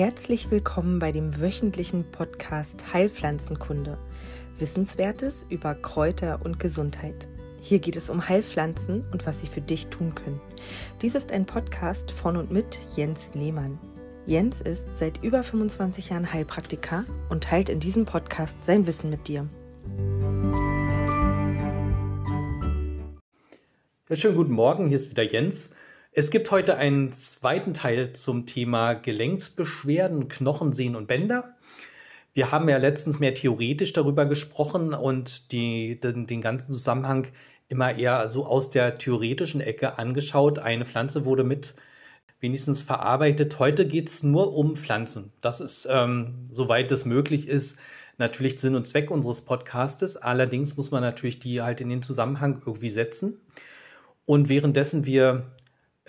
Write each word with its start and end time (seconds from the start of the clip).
Herzlich 0.00 0.50
willkommen 0.50 0.98
bei 0.98 1.12
dem 1.12 1.42
wöchentlichen 1.42 2.10
Podcast 2.10 2.94
Heilpflanzenkunde. 2.94 3.98
Wissenswertes 4.58 5.44
über 5.50 5.74
Kräuter 5.74 6.40
und 6.42 6.58
Gesundheit. 6.58 7.28
Hier 7.60 7.80
geht 7.80 7.96
es 7.96 8.08
um 8.08 8.26
Heilpflanzen 8.26 9.04
und 9.12 9.26
was 9.26 9.42
sie 9.42 9.46
für 9.46 9.60
dich 9.60 9.88
tun 9.88 10.14
können. 10.14 10.40
Dies 11.02 11.14
ist 11.14 11.30
ein 11.30 11.44
Podcast 11.44 12.12
von 12.12 12.38
und 12.38 12.50
mit 12.50 12.78
Jens 12.96 13.34
Lehmann. 13.34 13.78
Jens 14.24 14.62
ist 14.62 14.96
seit 14.96 15.22
über 15.22 15.42
25 15.42 16.08
Jahren 16.08 16.32
Heilpraktiker 16.32 17.04
und 17.28 17.44
teilt 17.44 17.68
in 17.68 17.78
diesem 17.78 18.06
Podcast 18.06 18.64
sein 18.64 18.86
Wissen 18.86 19.10
mit 19.10 19.28
dir. 19.28 19.46
Ja, 24.08 24.16
schönen 24.16 24.36
guten 24.36 24.52
Morgen, 24.52 24.88
hier 24.88 24.96
ist 24.96 25.10
wieder 25.10 25.30
Jens. 25.30 25.68
Es 26.12 26.32
gibt 26.32 26.50
heute 26.50 26.76
einen 26.76 27.12
zweiten 27.12 27.72
Teil 27.72 28.14
zum 28.14 28.44
Thema 28.44 28.94
Gelenksbeschwerden, 28.94 30.28
Knochensehnen 30.28 30.96
und 30.96 31.06
Bänder. 31.06 31.54
Wir 32.32 32.50
haben 32.50 32.68
ja 32.68 32.78
letztens 32.78 33.20
mehr 33.20 33.32
theoretisch 33.34 33.92
darüber 33.92 34.26
gesprochen 34.26 34.92
und 34.92 35.52
die, 35.52 36.00
den, 36.00 36.26
den 36.26 36.42
ganzen 36.42 36.72
Zusammenhang 36.72 37.28
immer 37.68 37.96
eher 37.96 38.28
so 38.28 38.44
aus 38.44 38.70
der 38.70 38.98
theoretischen 38.98 39.60
Ecke 39.60 40.00
angeschaut. 40.00 40.58
Eine 40.58 40.84
Pflanze 40.84 41.24
wurde 41.24 41.44
mit 41.44 41.74
wenigstens 42.40 42.82
verarbeitet. 42.82 43.60
Heute 43.60 43.86
geht's 43.86 44.24
nur 44.24 44.56
um 44.56 44.74
Pflanzen. 44.74 45.32
Das 45.40 45.60
ist, 45.60 45.86
ähm, 45.88 46.48
soweit 46.50 46.90
es 46.90 47.04
möglich 47.04 47.46
ist, 47.46 47.78
natürlich 48.18 48.58
Sinn 48.58 48.74
und 48.74 48.88
Zweck 48.88 49.12
unseres 49.12 49.42
Podcastes. 49.42 50.16
Allerdings 50.16 50.76
muss 50.76 50.90
man 50.90 51.02
natürlich 51.02 51.38
die 51.38 51.62
halt 51.62 51.80
in 51.80 51.88
den 51.88 52.02
Zusammenhang 52.02 52.62
irgendwie 52.66 52.90
setzen. 52.90 53.40
Und 54.26 54.48
währenddessen 54.48 55.06
wir 55.06 55.52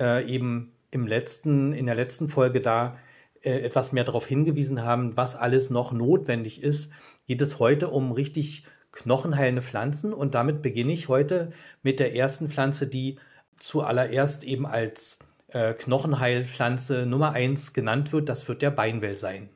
äh, 0.02 0.26
eben 0.26 0.74
im 0.90 1.08
letzten, 1.08 1.72
in 1.74 1.86
der 1.86 1.96
letzten 1.96 2.28
Folge 2.28 2.60
da 2.60 2.98
äh, 3.42 3.62
etwas 3.62 3.92
mehr 3.92 4.04
darauf 4.04 4.26
hingewiesen 4.26 4.84
haben, 4.84 5.16
was 5.16 5.36
alles 5.36 5.70
noch 5.70 5.94
notwendig 5.94 6.62
ist, 6.64 6.92
geht 7.28 7.42
es 7.42 7.60
heute 7.60 7.90
um 7.90 8.12
richtig 8.12 8.66
knochenheilende 8.92 9.62
Pflanzen 9.62 10.14
und 10.14 10.34
damit 10.34 10.62
beginne 10.62 10.92
ich 10.92 11.08
heute 11.08 11.54
mit 11.82 12.00
der 12.00 12.16
ersten 12.16 12.50
Pflanze, 12.50 12.88
die 12.88 13.20
zuallererst 13.58 14.44
eben 14.44 14.66
als 14.66 15.20
äh, 15.48 15.74
Knochenheilpflanze 15.74 17.06
Nummer 17.06 17.32
eins 17.32 17.74
genannt 17.74 18.12
wird. 18.12 18.28
Das 18.28 18.48
wird 18.48 18.62
der 18.62 18.72
Beinwell 18.72 19.14
sein. 19.14 19.50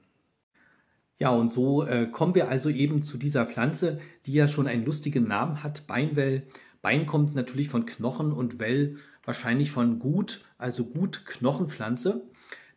Ja, 1.17 1.29
und 1.29 1.51
so 1.51 1.85
äh, 1.85 2.07
kommen 2.07 2.35
wir 2.35 2.49
also 2.49 2.69
eben 2.69 3.01
zu 3.01 3.17
dieser 3.17 3.45
Pflanze, 3.45 3.99
die 4.25 4.33
ja 4.33 4.47
schon 4.47 4.67
einen 4.67 4.85
lustigen 4.85 5.27
Namen 5.27 5.63
hat, 5.63 5.87
Beinwell. 5.87 6.43
Bein 6.81 7.05
kommt 7.05 7.35
natürlich 7.35 7.69
von 7.69 7.85
Knochen 7.85 8.31
und 8.31 8.59
Well 8.59 8.97
wahrscheinlich 9.25 9.71
von 9.71 9.99
Gut, 9.99 10.41
also 10.57 10.85
Gut 10.85 11.25
Knochenpflanze. 11.25 12.23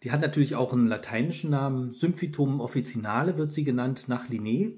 Die 0.03 0.13
hat 0.13 0.21
natürlich 0.21 0.55
auch 0.55 0.73
einen 0.73 0.87
lateinischen 0.87 1.51
Namen. 1.51 1.93
Symphytum 1.93 2.61
officinale 2.61 3.37
wird 3.37 3.53
sie 3.53 3.65
genannt 3.65 4.05
nach 4.07 4.29
Linné. 4.29 4.73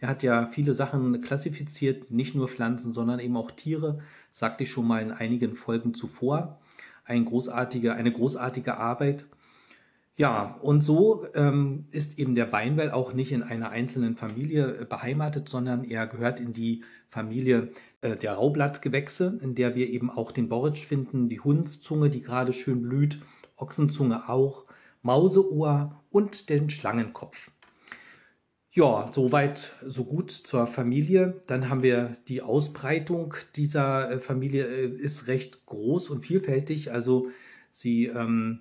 Der 0.00 0.08
hat 0.08 0.22
ja 0.22 0.46
viele 0.46 0.74
Sachen 0.74 1.20
klassifiziert, 1.20 2.10
nicht 2.10 2.34
nur 2.34 2.48
Pflanzen, 2.48 2.92
sondern 2.92 3.20
eben 3.20 3.36
auch 3.36 3.50
Tiere. 3.50 4.00
Sagte 4.30 4.64
ich 4.64 4.70
schon 4.70 4.86
mal 4.86 5.02
in 5.02 5.12
einigen 5.12 5.54
Folgen 5.54 5.94
zuvor. 5.94 6.60
Ein 7.04 7.24
großartige, 7.26 7.94
eine 7.94 8.12
großartige 8.12 8.76
Arbeit. 8.76 9.26
Ja, 10.16 10.58
und 10.62 10.80
so 10.80 11.26
ähm, 11.34 11.86
ist 11.90 12.18
eben 12.18 12.36
der 12.36 12.46
Beinwell 12.46 12.92
auch 12.92 13.14
nicht 13.14 13.32
in 13.32 13.42
einer 13.42 13.70
einzelnen 13.70 14.14
Familie 14.14 14.78
äh, 14.80 14.84
beheimatet, 14.84 15.48
sondern 15.48 15.82
er 15.84 16.06
gehört 16.06 16.38
in 16.38 16.52
die 16.52 16.84
Familie 17.08 17.72
äh, 18.04 18.16
der 18.16 18.34
Raublattgewächse, 18.34 19.38
in 19.42 19.54
der 19.54 19.74
wir 19.74 19.88
eben 19.88 20.10
auch 20.10 20.30
den 20.30 20.48
Borretsch 20.48 20.84
finden, 20.84 21.28
die 21.28 21.40
Hundszunge, 21.40 22.10
die 22.10 22.20
gerade 22.20 22.52
schön 22.52 22.82
blüht, 22.82 23.18
Ochsenzunge 23.56 24.28
auch, 24.28 24.64
Mauseohr 25.02 26.02
und 26.10 26.48
den 26.48 26.70
Schlangenkopf. 26.70 27.50
Ja, 28.72 29.06
soweit, 29.12 29.76
so 29.86 30.04
gut 30.04 30.32
zur 30.32 30.66
Familie. 30.66 31.42
Dann 31.46 31.68
haben 31.68 31.82
wir 31.82 32.16
die 32.26 32.42
Ausbreitung 32.42 33.34
dieser 33.54 34.10
äh, 34.10 34.18
Familie 34.18 34.66
äh, 34.66 34.86
ist 34.86 35.28
recht 35.28 35.64
groß 35.66 36.10
und 36.10 36.26
vielfältig. 36.26 36.90
Also 36.90 37.28
sie 37.70 38.06
ähm, 38.06 38.60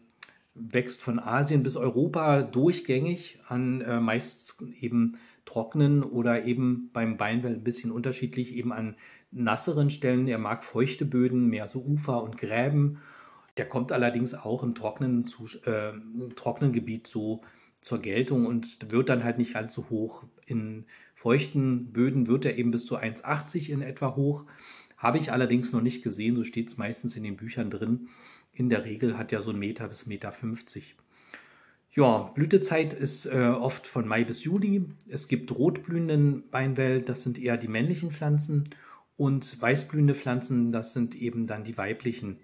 wächst 0.54 1.02
von 1.02 1.20
Asien 1.20 1.64
bis 1.64 1.76
Europa 1.76 2.44
durchgängig 2.44 3.40
an 3.48 3.82
äh, 3.82 4.00
meist 4.00 4.62
eben 4.80 5.18
trockenen 5.46 6.04
oder 6.04 6.46
eben 6.46 6.92
beim 6.94 7.18
Beinwell 7.18 7.54
ein 7.54 7.64
bisschen 7.64 7.92
unterschiedlich 7.92 8.54
eben 8.54 8.72
an 8.72 8.96
nasseren 9.34 9.90
Stellen. 9.90 10.28
Er 10.28 10.38
mag 10.38 10.64
feuchte 10.64 11.06
Böden, 11.06 11.48
mehr 11.48 11.70
so 11.70 11.80
Ufer 11.80 12.24
und 12.24 12.38
Gräben. 12.38 13.00
Der 13.58 13.68
kommt 13.68 13.92
allerdings 13.92 14.34
auch 14.34 14.64
im 14.64 14.76
trockenen, 14.76 15.26
äh, 15.66 15.90
im 15.92 16.36
trockenen 16.36 16.74
Gebiet 16.74 17.08
so 17.08 17.42
zur 17.82 18.00
Geltung 18.00 18.46
und 18.46 18.92
wird 18.92 19.10
dann 19.10 19.24
halt 19.24 19.38
nicht 19.38 19.56
allzu 19.56 19.90
hoch. 19.90 20.24
In 20.46 20.86
feuchten 21.16 21.92
Böden 21.92 22.28
wird 22.28 22.46
er 22.46 22.58
eben 22.58 22.72
bis 22.72 22.86
zu 22.86 22.98
1,80 22.98 23.70
in 23.70 23.82
etwa 23.82 24.16
hoch. 24.16 24.46
Habe 24.98 25.18
ich 25.18 25.32
allerdings 25.32 25.74
noch 25.74 25.82
nicht 25.82 26.04
gesehen, 26.04 26.36
so 26.36 26.44
steht 26.44 26.70
es 26.70 26.78
meistens 26.78 27.16
in 27.16 27.24
den 27.24 27.36
Büchern 27.36 27.70
drin. 27.70 28.08
In 28.54 28.70
der 28.70 28.86
Regel 28.86 29.18
hat 29.18 29.34
er 29.34 29.42
so 29.42 29.50
einen 29.50 29.60
Meter 29.60 29.88
bis 29.88 30.06
Meter 30.06 30.32
50. 30.32 30.96
Ja, 31.96 32.32
Blütezeit 32.34 32.94
ist 32.94 33.28
äh, 33.28 33.50
oft 33.50 33.86
von 33.86 34.08
Mai 34.08 34.24
bis 34.24 34.44
Juli. 34.44 34.86
Es 35.08 35.28
gibt 35.28 35.52
rotblühenden 35.52 36.50
Beinwell, 36.50 37.02
das 37.02 37.22
sind 37.22 37.38
eher 37.38 37.58
die 37.58 37.68
männlichen 37.68 38.12
Pflanzen. 38.12 38.70
Und 39.24 39.62
weißblühende 39.62 40.16
Pflanzen, 40.16 40.74
das 40.74 40.92
sind 40.92 41.16
eben 41.16 41.48
dann 41.48 41.64
die 41.64 41.78
weiblichen. 41.78 42.40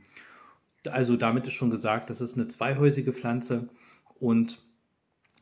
Also 0.85 1.17
damit 1.17 1.45
ist 1.45 1.51
schon 1.51 1.71
gesagt, 1.71 2.09
das 2.09 2.21
ist 2.21 2.37
eine 2.37 2.47
zweihäusige 2.47 3.11
Pflanze 3.11 3.67
und 4.17 4.61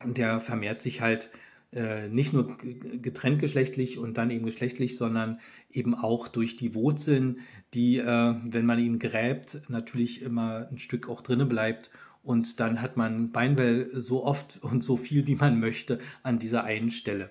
der 0.04 0.40
vermehrt 0.40 0.82
sich 0.82 1.00
halt 1.00 1.30
äh, 1.72 2.08
nicht 2.08 2.32
nur 2.32 2.58
getrennt 2.58 3.38
geschlechtlich 3.38 3.98
und 3.98 4.18
dann 4.18 4.32
eben 4.32 4.46
geschlechtlich, 4.46 4.96
sondern 4.96 5.38
eben 5.70 5.94
auch 5.94 6.26
durch 6.26 6.56
die 6.56 6.74
Wurzeln, 6.74 7.38
die, 7.72 7.98
äh, 7.98 8.34
wenn 8.44 8.66
man 8.66 8.80
ihn 8.80 8.98
gräbt, 8.98 9.60
natürlich 9.68 10.22
immer 10.22 10.66
ein 10.72 10.78
Stück 10.78 11.08
auch 11.08 11.20
drinnen 11.20 11.48
bleibt. 11.48 11.92
Und 12.24 12.58
dann 12.58 12.82
hat 12.82 12.96
man 12.96 13.30
Beinwell 13.30 13.92
so 13.94 14.24
oft 14.24 14.58
und 14.60 14.82
so 14.82 14.96
viel, 14.96 15.28
wie 15.28 15.36
man 15.36 15.60
möchte, 15.60 16.00
an 16.24 16.40
dieser 16.40 16.64
einen 16.64 16.90
Stelle. 16.90 17.30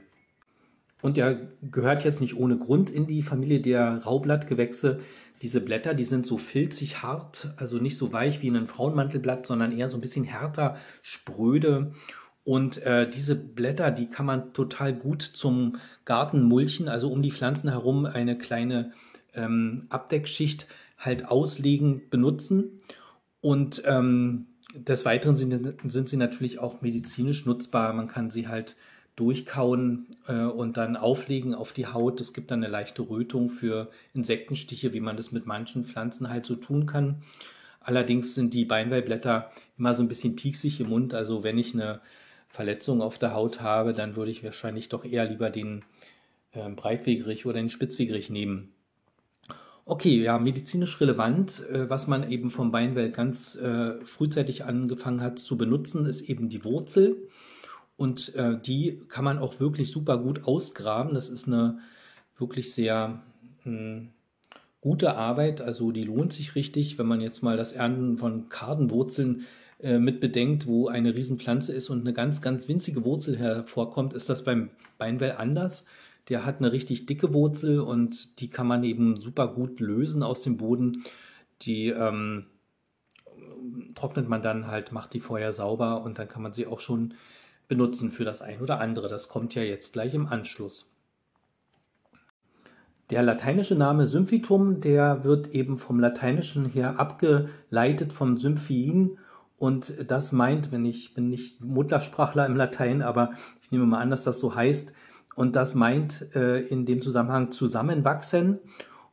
Und 1.02 1.18
er 1.18 1.38
gehört 1.62 2.04
jetzt 2.04 2.22
nicht 2.22 2.36
ohne 2.36 2.58
Grund 2.58 2.90
in 2.90 3.08
die 3.08 3.22
Familie 3.22 3.60
der 3.60 4.04
Raublattgewächse. 4.04 5.00
Diese 5.42 5.62
Blätter, 5.62 5.94
die 5.94 6.06
sind 6.06 6.26
so 6.26 6.38
filzig 6.38 7.04
hart, 7.04 7.54
also 7.58 7.78
nicht 7.78 7.98
so 7.98 8.12
weich 8.12 8.42
wie 8.42 8.50
ein 8.50 8.68
Frauenmantelblatt, 8.68 9.46
sondern 9.46 9.72
eher 9.72 9.90
so 9.90 9.98
ein 9.98 10.02
bisschen 10.02 10.24
härter, 10.24 10.78
spröde. 11.04 11.92
Und 12.44 12.82
äh, 12.84 13.08
diese 13.10 13.36
Blätter, 13.36 13.92
die 13.92 14.08
kann 14.08 14.26
man 14.26 14.54
total 14.54 14.94
gut 14.94 15.22
zum 15.22 15.78
Garten 16.06 16.42
mulchen, 16.42 16.88
also 16.88 17.12
um 17.12 17.22
die 17.22 17.32
Pflanzen 17.32 17.70
herum 17.70 18.06
eine 18.06 18.38
kleine 18.38 18.94
ähm, 19.36 19.86
Abdeckschicht 19.90 20.66
halt 20.98 21.28
auslegen, 21.28 22.04
benutzen. 22.10 22.80
Und 23.42 23.84
ähm, 23.86 24.48
des 24.74 25.06
Weiteren 25.06 25.36
sind, 25.36 25.76
sind 25.92 26.10
sie 26.10 26.18
natürlich 26.18 26.60
auch 26.60 26.82
medizinisch 26.82 27.46
nutzbar. 27.46 27.94
Man 27.94 28.08
kann 28.08 28.32
sie 28.32 28.48
halt 28.48 28.76
durchkauen 29.18 30.08
äh, 30.28 30.44
und 30.44 30.78
dann 30.78 30.96
auflegen 30.96 31.54
auf 31.54 31.74
die 31.74 31.88
Haut. 31.88 32.22
Es 32.22 32.34
gibt 32.34 32.52
dann 32.52 32.64
eine 32.64 32.72
leichte 32.72 33.02
Rötung 33.02 33.50
für 33.50 33.90
Insektenstiche, 34.14 34.94
wie 34.94 35.02
man 35.02 35.18
das 35.18 35.34
mit 35.34 35.46
manchen 35.46 35.84
Pflanzen 35.84 36.30
halt 36.30 36.46
so 36.46 36.56
tun 36.56 36.86
kann. 36.86 37.24
Allerdings 37.82 38.36
sind 38.36 38.54
die 38.54 38.64
Beinweilblätter 38.64 39.52
immer 39.78 39.96
so 39.96 40.04
ein 40.04 40.08
bisschen 40.08 40.36
pieksig 40.36 40.80
im 40.80 40.90
Mund. 40.90 41.14
Also 41.14 41.44
wenn 41.44 41.58
ich 41.58 41.74
eine 41.74 42.00
Verletzung 42.48 43.02
auf 43.02 43.18
der 43.18 43.34
Haut 43.34 43.60
habe, 43.60 43.94
dann 43.94 44.16
würde 44.16 44.32
ich 44.32 44.44
wahrscheinlich 44.44 44.88
doch 44.88 45.04
eher 45.04 45.26
lieber 45.26 45.50
den 45.50 45.84
äh, 46.52 46.70
Breitwegrich 46.70 47.46
oder 47.46 47.60
den 47.60 47.72
Spitzwegrich 47.72 48.30
nehmen. 48.30 48.72
Okay, 49.86 50.22
ja, 50.22 50.38
medizinisch 50.38 51.00
relevant, 51.02 51.64
äh, 51.70 51.90
was 51.90 52.08
man 52.08 52.30
eben 52.30 52.52
vom 52.52 52.72
Beinwell 52.72 53.10
ganz 53.10 53.56
äh, 53.56 54.06
frühzeitig 54.06 54.66
angefangen 54.66 55.22
hat 55.22 55.40
zu 55.40 55.58
benutzen, 55.58 56.06
ist 56.06 56.22
eben 56.22 56.50
die 56.50 56.64
Wurzel. 56.66 57.30
Und 57.98 58.36
äh, 58.36 58.60
die 58.62 59.02
kann 59.10 59.26
man 59.26 59.40
auch 59.40 59.60
wirklich 59.60 59.92
super 59.92 60.20
gut 60.20 60.46
ausgraben. 60.46 61.14
Das 61.14 61.30
ist 61.30 61.48
eine 61.48 61.80
wirklich 62.38 62.74
sehr 62.74 63.24
mh, 63.64 63.72
hm, 63.72 64.10
gute 64.82 65.16
Arbeit. 65.16 65.62
Also 65.62 65.92
die 65.92 66.04
lohnt 66.04 66.32
sich 66.32 66.56
richtig, 66.56 67.00
wenn 67.00 67.08
man 67.08 67.22
jetzt 67.22 67.42
mal 67.42 67.58
das 67.58 67.74
Ernten 67.74 68.18
von 68.18 68.50
Kardenwurzeln 68.50 69.46
äh, 69.80 70.00
mit 70.00 70.20
bedenkt, 70.20 70.68
wo 70.68 70.88
eine 70.88 71.16
Riesenpflanze 71.16 71.74
ist 71.74 71.90
und 71.90 72.02
eine 72.02 72.14
ganz, 72.14 72.42
ganz 72.42 72.68
winzige 72.68 73.04
Wurzel 73.04 73.38
hervorkommt, 73.38 74.14
ist 74.14 74.30
das 74.30 74.44
beim 74.44 74.70
Beinwell 74.98 75.34
anders. 75.34 75.86
Der 76.30 76.46
hat 76.46 76.60
eine 76.60 76.72
richtig 76.72 77.06
dicke 77.06 77.34
Wurzel 77.34 77.80
und 77.80 78.40
die 78.40 78.50
kann 78.50 78.68
man 78.68 78.84
eben 78.84 79.20
super 79.20 79.48
gut 79.48 79.80
lösen 79.80 80.24
aus 80.24 80.42
dem 80.42 80.58
Boden. 80.58 81.04
Die 81.64 81.88
ähm, 81.90 82.46
trocknet 83.96 84.28
man 84.28 84.42
dann 84.42 84.68
halt, 84.68 84.92
macht 84.92 85.14
die 85.14 85.20
vorher 85.20 85.54
sauber 85.54 86.04
und 86.04 86.20
dann 86.20 86.28
kann 86.28 86.44
man 86.44 86.54
sie 86.54 86.68
auch 86.68 86.80
schon 86.80 87.14
benutzen 87.68 88.12
für 88.12 88.26
das 88.26 88.42
ein 88.42 88.62
oder 88.62 88.80
andere. 88.80 89.08
Das 89.08 89.28
kommt 89.28 89.56
ja 89.56 89.62
jetzt 89.62 89.94
gleich 89.94 90.14
im 90.14 90.28
Anschluss. 90.28 90.92
Der 93.10 93.24
lateinische 93.24 93.76
Name 93.76 94.08
Symphytum, 94.08 94.82
der 94.82 95.24
wird 95.24 95.50
eben 95.50 95.78
vom 95.78 96.00
Lateinischen 96.00 96.66
her 96.66 97.00
abgeleitet 97.00 98.12
vom 98.12 98.38
Symphiin 98.38 99.18
Und 99.58 99.94
das 100.12 100.34
meint, 100.34 100.72
wenn 100.72 100.86
ich 100.86 101.14
bin 101.14 101.30
nicht 101.30 101.62
Muttersprachler 101.62 102.46
im 102.46 102.56
Latein, 102.56 103.02
aber 103.02 103.32
ich 103.62 103.72
nehme 103.72 103.86
mal 103.86 104.02
an, 104.02 104.10
dass 104.10 104.24
das 104.24 104.40
so 104.40 104.54
heißt. 104.54 104.94
Und 105.36 105.56
das 105.56 105.74
meint 105.74 106.36
äh, 106.36 106.60
in 106.62 106.86
dem 106.86 107.02
Zusammenhang 107.02 107.52
zusammenwachsen. 107.52 108.60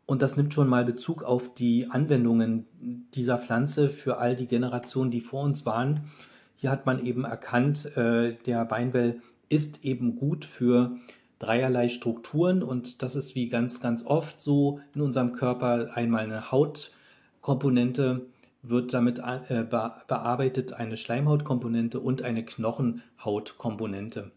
Und 0.06 0.22
das 0.22 0.36
nimmt 0.36 0.52
schon 0.52 0.68
mal 0.68 0.84
Bezug 0.84 1.22
auf 1.22 1.54
die 1.54 1.90
Anwendungen 1.90 2.66
dieser 3.14 3.38
Pflanze 3.38 3.88
für 3.88 4.18
all 4.18 4.36
die 4.36 4.48
Generationen, 4.48 5.10
die 5.10 5.20
vor 5.20 5.42
uns 5.44 5.64
waren. 5.64 6.10
Hier 6.56 6.70
hat 6.70 6.86
man 6.86 7.04
eben 7.04 7.24
erkannt, 7.24 7.96
äh, 7.96 8.34
der 8.46 8.64
Beinwell 8.64 9.20
ist 9.48 9.84
eben 9.84 10.16
gut 10.16 10.44
für 10.44 10.96
dreierlei 11.38 11.88
Strukturen 11.88 12.62
und 12.62 13.02
das 13.02 13.16
ist 13.16 13.34
wie 13.34 13.48
ganz, 13.48 13.80
ganz 13.80 14.04
oft 14.06 14.40
so 14.40 14.80
in 14.94 15.02
unserem 15.02 15.32
Körper 15.32 15.90
einmal 15.94 16.24
eine 16.24 16.50
Hautkomponente 16.50 18.26
wird 18.62 18.94
damit 18.94 19.18
äh, 19.18 19.62
bearbeitet, 19.62 20.72
eine 20.72 20.96
Schleimhautkomponente 20.96 22.00
und 22.00 22.22
eine 22.22 22.44
Knochenhautkomponente. 22.44 24.30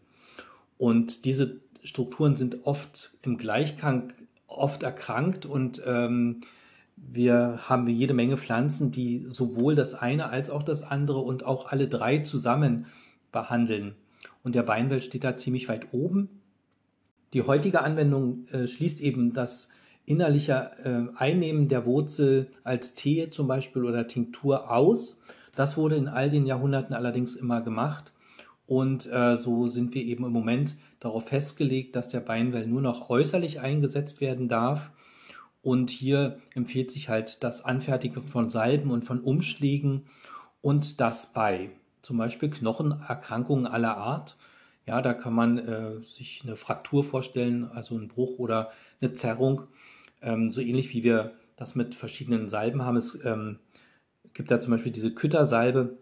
Und 0.76 1.24
diese 1.24 1.60
Strukturen 1.82 2.36
sind 2.36 2.66
oft 2.66 3.12
im 3.22 3.38
Gleichklang, 3.38 4.12
oft 4.46 4.82
erkrankt 4.82 5.46
und 5.46 5.82
ähm, 5.86 6.42
wir 7.10 7.60
haben 7.68 7.88
jede 7.88 8.14
Menge 8.14 8.36
Pflanzen, 8.36 8.90
die 8.90 9.26
sowohl 9.28 9.74
das 9.74 9.94
eine 9.94 10.30
als 10.30 10.50
auch 10.50 10.62
das 10.62 10.82
andere 10.82 11.20
und 11.20 11.44
auch 11.44 11.70
alle 11.70 11.88
drei 11.88 12.18
zusammen 12.18 12.86
behandeln. 13.32 13.94
Und 14.42 14.54
der 14.54 14.62
Beinwell 14.62 15.02
steht 15.02 15.24
da 15.24 15.36
ziemlich 15.36 15.68
weit 15.68 15.92
oben. 15.92 16.28
Die 17.32 17.42
heutige 17.42 17.82
Anwendung 17.82 18.46
äh, 18.48 18.66
schließt 18.66 19.00
eben 19.00 19.34
das 19.34 19.68
innerliche 20.06 20.70
äh, 20.84 21.18
Einnehmen 21.18 21.68
der 21.68 21.84
Wurzel 21.84 22.50
als 22.64 22.94
Tee 22.94 23.28
zum 23.30 23.46
Beispiel 23.46 23.84
oder 23.84 24.08
Tinktur 24.08 24.70
aus. 24.70 25.20
Das 25.54 25.76
wurde 25.76 25.96
in 25.96 26.08
all 26.08 26.30
den 26.30 26.46
Jahrhunderten 26.46 26.94
allerdings 26.94 27.36
immer 27.36 27.60
gemacht. 27.60 28.12
Und 28.66 29.10
äh, 29.10 29.36
so 29.36 29.66
sind 29.66 29.94
wir 29.94 30.02
eben 30.04 30.24
im 30.24 30.32
Moment 30.32 30.76
darauf 31.00 31.28
festgelegt, 31.28 31.96
dass 31.96 32.08
der 32.08 32.20
Beinwell 32.20 32.66
nur 32.66 32.80
noch 32.80 33.10
äußerlich 33.10 33.60
eingesetzt 33.60 34.20
werden 34.20 34.48
darf. 34.48 34.90
Und 35.68 35.90
hier 35.90 36.38
empfiehlt 36.54 36.90
sich 36.90 37.10
halt 37.10 37.44
das 37.44 37.62
Anfertigen 37.62 38.22
von 38.22 38.48
Salben 38.48 38.90
und 38.90 39.04
von 39.04 39.20
Umschlägen 39.20 40.06
und 40.62 40.98
das 40.98 41.34
bei 41.34 41.68
zum 42.00 42.16
Beispiel 42.16 42.48
Knochenerkrankungen 42.48 43.66
aller 43.66 43.98
Art. 43.98 44.38
Ja, 44.86 45.02
da 45.02 45.12
kann 45.12 45.34
man 45.34 45.58
äh, 45.58 46.00
sich 46.00 46.40
eine 46.42 46.56
Fraktur 46.56 47.04
vorstellen, 47.04 47.70
also 47.70 47.96
einen 47.96 48.08
Bruch 48.08 48.38
oder 48.38 48.70
eine 49.02 49.12
Zerrung. 49.12 49.64
Ähm, 50.22 50.50
so 50.50 50.62
ähnlich 50.62 50.94
wie 50.94 51.04
wir 51.04 51.32
das 51.56 51.74
mit 51.74 51.94
verschiedenen 51.94 52.48
Salben 52.48 52.80
haben. 52.80 52.96
Es 52.96 53.22
ähm, 53.22 53.58
gibt 54.32 54.50
da 54.50 54.60
zum 54.60 54.70
Beispiel 54.70 54.92
diese 54.92 55.12
Küttersalbe. 55.12 55.98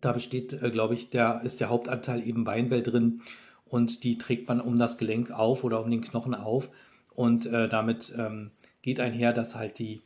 Da 0.00 0.10
besteht, 0.10 0.52
äh, 0.52 0.72
glaube 0.72 0.94
ich, 0.94 1.10
der 1.10 1.42
ist 1.44 1.60
der 1.60 1.68
Hauptanteil 1.68 2.26
eben 2.26 2.42
Beinwell 2.42 2.82
drin 2.82 3.22
und 3.66 4.02
die 4.02 4.18
trägt 4.18 4.48
man 4.48 4.60
um 4.60 4.80
das 4.80 4.98
Gelenk 4.98 5.30
auf 5.30 5.62
oder 5.62 5.80
um 5.80 5.92
den 5.92 6.00
Knochen 6.00 6.34
auf 6.34 6.70
und 7.14 7.46
äh, 7.46 7.68
damit 7.68 8.12
ähm, 8.18 8.50
geht 8.86 9.00
einher, 9.00 9.32
dass 9.32 9.56
halt 9.56 9.80
die 9.80 10.00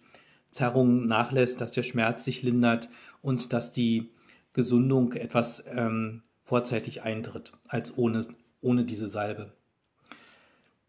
Zerrung 0.48 1.06
nachlässt, 1.06 1.60
dass 1.60 1.70
der 1.70 1.82
Schmerz 1.82 2.24
sich 2.24 2.42
lindert 2.42 2.88
und 3.20 3.52
dass 3.52 3.74
die 3.74 4.08
Gesundung 4.54 5.12
etwas 5.12 5.62
ähm, 5.70 6.22
vorzeitig 6.44 7.02
eintritt, 7.02 7.52
als 7.68 7.96
ohne, 7.98 8.24
ohne 8.62 8.86
diese 8.86 9.08
Salbe. 9.08 9.52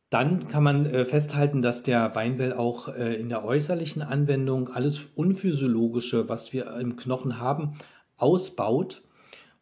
Dann 0.09 0.47
kann 0.47 0.63
man 0.63 0.85
äh, 0.85 1.03
festhalten, 1.03 1.61
dass 1.61 1.83
der 1.83 2.07
Beinwell 2.07 2.53
auch 2.53 2.87
äh, 2.87 3.15
in 3.15 3.27
der 3.27 3.43
äußerlichen 3.43 4.01
Anwendung 4.01 4.69
alles 4.69 5.07
Unphysiologische, 5.15 6.29
was 6.29 6.53
wir 6.53 6.73
im 6.77 6.95
Knochen 6.95 7.39
haben, 7.39 7.73
ausbaut. 8.15 9.01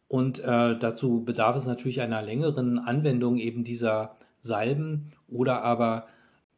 Und 0.06 0.38
äh, 0.38 0.78
dazu 0.78 1.24
bedarf 1.24 1.56
es 1.56 1.66
natürlich 1.66 2.00
einer 2.00 2.22
längeren 2.22 2.78
Anwendung 2.78 3.38
eben 3.38 3.64
dieser 3.64 4.16
Salben 4.40 5.10
oder 5.28 5.62
aber 5.62 6.06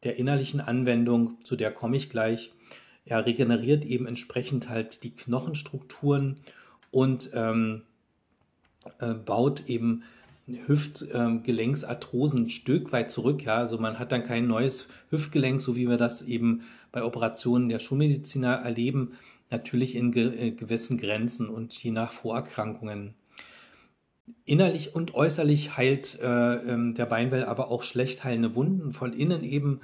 der 0.04 0.16
innerlichen 0.16 0.60
Anwendung, 0.60 1.36
zu 1.44 1.56
der 1.56 1.70
komme 1.70 1.96
ich 1.96 2.10
gleich. 2.10 2.52
Er 3.04 3.26
regeneriert 3.26 3.84
eben 3.84 4.06
entsprechend 4.06 4.68
halt 4.68 5.02
die 5.02 5.10
Knochenstrukturen 5.10 6.38
und 6.90 7.30
ähm, 7.34 7.82
äh, 8.98 9.14
baut 9.14 9.68
eben 9.68 10.02
Hüftgelenksarthrosen 10.66 12.38
ähm, 12.38 12.44
ein 12.46 12.50
Stück 12.50 12.92
weit 12.92 13.10
zurück. 13.10 13.42
Ja, 13.44 13.56
also 13.56 13.78
man 13.78 13.98
hat 13.98 14.12
dann 14.12 14.24
kein 14.24 14.46
neues 14.46 14.88
Hüftgelenk, 15.10 15.62
so 15.62 15.76
wie 15.76 15.88
wir 15.88 15.96
das 15.96 16.22
eben 16.22 16.62
bei 16.90 17.04
Operationen 17.04 17.68
der 17.68 17.78
Schulmediziner 17.78 18.54
erleben, 18.54 19.12
natürlich 19.50 19.94
in 19.94 20.12
ge 20.12 20.48
äh, 20.48 20.50
gewissen 20.50 20.98
Grenzen 20.98 21.48
und 21.48 21.72
je 21.74 21.90
nach 21.90 22.12
Vorerkrankungen. 22.12 23.14
Innerlich 24.44 24.94
und 24.94 25.14
äußerlich 25.14 25.76
heilt 25.76 26.18
äh, 26.20 26.26
ähm, 26.26 26.94
der 26.94 27.06
Beinwell 27.06 27.44
aber 27.44 27.68
auch 27.68 27.82
schlecht 27.82 28.22
heilende 28.24 28.54
Wunden, 28.54 28.92
von 28.92 29.12
innen 29.12 29.42
eben 29.42 29.80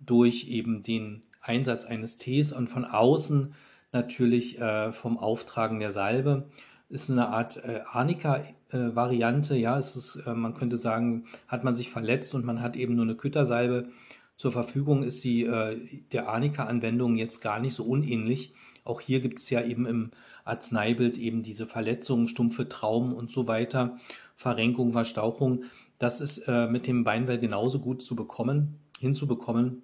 durch 0.00 0.48
eben 0.48 0.82
den 0.82 1.22
Einsatz 1.40 1.84
eines 1.84 2.18
Tees 2.18 2.52
und 2.52 2.68
von 2.68 2.84
außen 2.84 3.54
natürlich 3.92 4.58
äh, 4.60 4.92
vom 4.92 5.18
Auftragen 5.18 5.80
der 5.80 5.90
Salbe. 5.90 6.48
Ist 6.88 7.10
eine 7.10 7.28
Art 7.28 7.56
äh, 7.64 7.80
Arnika-Variante, 7.90 9.56
ja, 9.56 9.78
es 9.78 9.96
ist, 9.96 10.16
äh, 10.26 10.34
man 10.34 10.54
könnte 10.54 10.76
sagen, 10.76 11.26
hat 11.48 11.64
man 11.64 11.74
sich 11.74 11.90
verletzt 11.90 12.34
und 12.34 12.44
man 12.44 12.60
hat 12.60 12.76
eben 12.76 12.94
nur 12.94 13.04
eine 13.04 13.16
Küttersalbe 13.16 13.88
zur 14.36 14.52
Verfügung, 14.52 15.02
ist 15.02 15.24
die 15.24 15.44
äh, 15.44 15.78
der 16.12 16.28
Arnika-Anwendung 16.28 17.16
jetzt 17.16 17.40
gar 17.40 17.60
nicht 17.60 17.74
so 17.74 17.84
unähnlich. 17.84 18.54
Auch 18.84 19.00
hier 19.00 19.20
gibt 19.20 19.38
es 19.38 19.48
ja 19.50 19.62
eben 19.62 19.86
im 19.86 20.10
Arzneibild 20.44 21.18
eben 21.18 21.42
diese 21.42 21.66
Verletzungen, 21.66 22.28
stumpfe 22.28 22.68
Traumen 22.68 23.12
und 23.12 23.30
so 23.30 23.46
weiter, 23.46 23.98
Verrenkung, 24.36 24.92
Verstauchung. 24.92 25.64
Das 25.98 26.20
ist 26.20 26.38
äh, 26.48 26.66
mit 26.66 26.86
dem 26.86 27.04
Beinwell 27.04 27.38
genauso 27.38 27.78
gut 27.78 28.02
zu 28.02 28.16
bekommen, 28.16 28.80
hinzubekommen. 28.98 29.82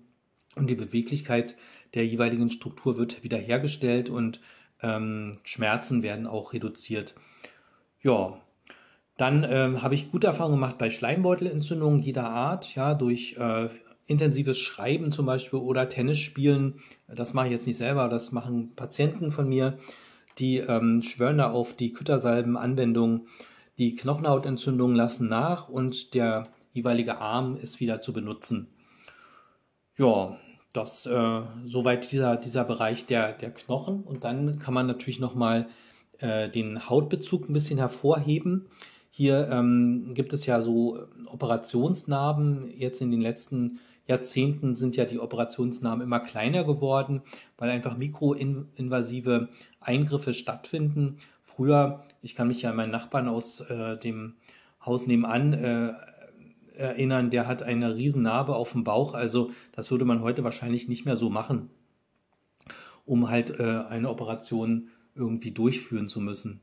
Und 0.56 0.68
die 0.68 0.74
Beweglichkeit 0.74 1.56
der 1.94 2.06
jeweiligen 2.06 2.50
Struktur 2.50 2.96
wird 2.96 3.22
wiederhergestellt 3.22 4.10
und 4.10 4.40
ähm, 4.82 5.38
Schmerzen 5.44 6.02
werden 6.02 6.26
auch 6.26 6.52
reduziert. 6.52 7.14
Ja, 8.02 8.38
dann 9.16 9.44
ähm, 9.48 9.82
habe 9.82 9.94
ich 9.94 10.10
gute 10.12 10.28
Erfahrungen 10.28 10.56
gemacht 10.56 10.78
bei 10.78 10.90
Schleimbeutelentzündungen 10.90 12.00
jeder 12.00 12.30
Art, 12.30 12.74
ja, 12.74 12.94
durch 12.94 13.36
äh, 13.36 13.68
intensives 14.06 14.58
Schreiben 14.58 15.12
zum 15.12 15.26
Beispiel 15.26 15.58
oder 15.58 15.88
Tennisspielen. 15.88 16.80
Das 17.08 17.34
mache 17.34 17.46
ich 17.46 17.52
jetzt 17.52 17.66
nicht 17.66 17.76
selber, 17.76 18.08
das 18.08 18.32
machen 18.32 18.74
Patienten 18.74 19.30
von 19.30 19.48
mir, 19.48 19.78
die 20.38 20.58
ähm, 20.58 21.02
schwören 21.02 21.38
da 21.38 21.50
auf 21.50 21.74
die 21.74 21.92
Küttersalbenanwendung. 21.92 23.26
Die 23.78 23.94
Knochenhautentzündungen 23.94 24.96
lassen 24.96 25.28
nach 25.28 25.68
und 25.68 26.14
der 26.14 26.48
jeweilige 26.72 27.18
Arm 27.18 27.56
ist 27.56 27.80
wieder 27.80 28.00
zu 28.00 28.12
benutzen. 28.12 28.68
Ja, 29.96 30.36
das 30.72 31.06
äh, 31.06 31.40
soweit 31.64 32.12
dieser, 32.12 32.36
dieser 32.36 32.64
Bereich 32.64 33.06
der, 33.06 33.32
der 33.32 33.50
Knochen. 33.50 34.02
Und 34.02 34.24
dann 34.24 34.58
kann 34.58 34.74
man 34.74 34.86
natürlich 34.86 35.18
nochmal 35.18 35.68
äh, 36.18 36.48
den 36.48 36.88
Hautbezug 36.88 37.48
ein 37.48 37.52
bisschen 37.52 37.78
hervorheben. 37.78 38.66
Hier 39.10 39.48
ähm, 39.50 40.12
gibt 40.14 40.32
es 40.32 40.46
ja 40.46 40.62
so 40.62 41.00
Operationsnarben. 41.26 42.70
Jetzt 42.76 43.00
in 43.00 43.10
den 43.10 43.20
letzten 43.20 43.80
Jahrzehnten 44.08 44.74
sind 44.74 44.96
ja 44.96 45.04
die 45.04 45.20
Operationsnarben 45.20 46.02
immer 46.02 46.20
kleiner 46.20 46.64
geworden, 46.64 47.22
weil 47.58 47.70
einfach 47.70 47.96
mikroinvasive 47.96 49.48
Eingriffe 49.80 50.32
stattfinden. 50.34 51.18
Früher, 51.42 52.04
ich 52.22 52.34
kann 52.34 52.48
mich 52.48 52.62
ja 52.62 52.70
an 52.70 52.76
meinen 52.76 52.90
Nachbarn 52.90 53.28
aus 53.28 53.60
äh, 53.60 53.98
dem 53.98 54.34
Haus 54.84 55.06
nebenan 55.06 55.52
äh, 55.52 55.92
erinnern, 56.74 57.30
der 57.30 57.46
hat 57.46 57.62
eine 57.62 57.96
Riesennarbe 57.96 58.56
auf 58.56 58.72
dem 58.72 58.84
Bauch. 58.84 59.12
Also 59.12 59.50
das 59.72 59.90
würde 59.90 60.04
man 60.04 60.22
heute 60.22 60.42
wahrscheinlich 60.42 60.88
nicht 60.88 61.04
mehr 61.04 61.16
so 61.16 61.28
machen, 61.28 61.68
um 63.04 63.28
halt 63.28 63.60
äh, 63.60 63.84
eine 63.88 64.08
Operation 64.08 64.88
irgendwie 65.14 65.50
durchführen 65.50 66.08
zu 66.08 66.20
müssen. 66.20 66.60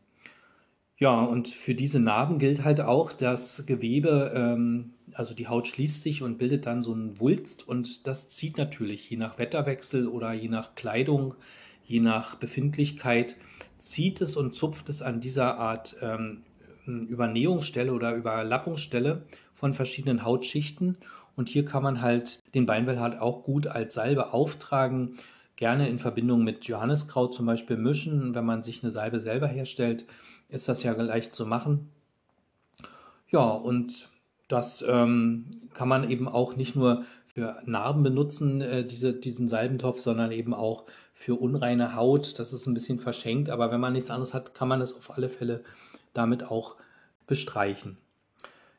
Ja, 0.98 1.22
und 1.24 1.50
für 1.50 1.76
diese 1.76 2.00
Narben 2.00 2.40
gilt 2.40 2.64
halt 2.64 2.80
auch, 2.80 3.12
dass 3.12 3.66
Gewebe, 3.66 4.32
ähm, 4.34 4.94
also 5.14 5.34
die 5.34 5.48
Haut 5.50 5.68
schließt 5.68 6.02
sich 6.02 6.22
und 6.22 6.38
bildet 6.38 6.66
dann 6.66 6.84
so 6.84 6.94
einen 6.94 7.20
Wulst 7.20 7.68
und 7.68 8.08
das 8.08 8.30
zieht 8.30 8.58
natürlich 8.58 9.10
je 9.10 9.18
nach 9.18 9.38
Wetterwechsel 9.38 10.08
oder 10.08 10.32
je 10.32 10.48
nach 10.48 10.74
Kleidung, 10.76 11.36
je 11.84 12.00
nach 12.00 12.36
Befindlichkeit, 12.36 13.36
zieht 13.78 14.22
es 14.22 14.38
und 14.38 14.56
zupft 14.56 14.88
es 14.88 15.02
an 15.02 15.20
dieser 15.20 15.58
Art 15.58 15.98
ähm, 16.02 16.44
Übernähungsstelle 16.86 17.94
oder 17.94 18.16
Überlappungsstelle 18.16 19.24
von 19.54 19.74
verschiedenen 19.74 20.24
Hautschichten. 20.24 20.98
Und 21.36 21.50
hier 21.50 21.66
kann 21.66 21.84
man 21.84 22.02
halt 22.02 22.42
den 22.56 22.66
Beinwell 22.66 23.00
halt 23.00 23.20
auch 23.20 23.44
gut 23.44 23.68
als 23.68 23.96
Salbe 23.96 24.34
auftragen, 24.34 25.18
gerne 25.58 25.90
in 25.90 26.00
Verbindung 26.00 26.44
mit 26.46 26.66
Johanniskraut 26.66 27.34
zum 27.34 27.46
Beispiel 27.46 27.76
mischen. 27.76 28.34
Wenn 28.34 28.46
man 28.46 28.64
sich 28.64 28.82
eine 28.82 28.92
Salbe 28.92 29.20
selber 29.20 29.48
herstellt, 29.48 30.06
ist 30.56 30.68
das 30.68 30.84
ja 30.84 30.94
leicht 30.94 31.36
zu 31.36 31.46
machen. 31.46 31.90
Ja, 33.30 33.50
und 33.50 34.10
das 34.48 34.84
ähm, 34.88 35.46
kann 35.74 35.88
man 35.88 36.10
eben 36.10 36.28
auch 36.28 36.56
nicht 36.56 36.76
nur 36.76 37.04
für 37.34 37.62
Narben 37.66 38.04
benutzen, 38.04 38.62
äh, 38.62 38.86
diese, 38.86 39.14
diesen 39.14 39.50
Salbentopf, 39.50 40.00
sondern 40.00 40.32
eben 40.32 40.54
auch 40.54 40.86
für 41.14 41.36
unreine 41.36 41.96
Haut. 41.96 42.40
Das 42.40 42.54
ist 42.54 42.66
ein 42.66 42.74
bisschen 42.74 43.00
verschenkt, 43.00 43.50
aber 43.50 43.72
wenn 43.72 43.82
man 43.82 43.94
nichts 43.94 44.10
anderes 44.10 44.34
hat, 44.34 44.54
kann 44.54 44.68
man 44.68 44.80
das 44.80 44.94
auf 44.94 45.16
alle 45.16 45.30
Fälle 45.30 45.64
damit 46.14 46.50
auch 46.50 46.76
bestreichen. 47.28 47.98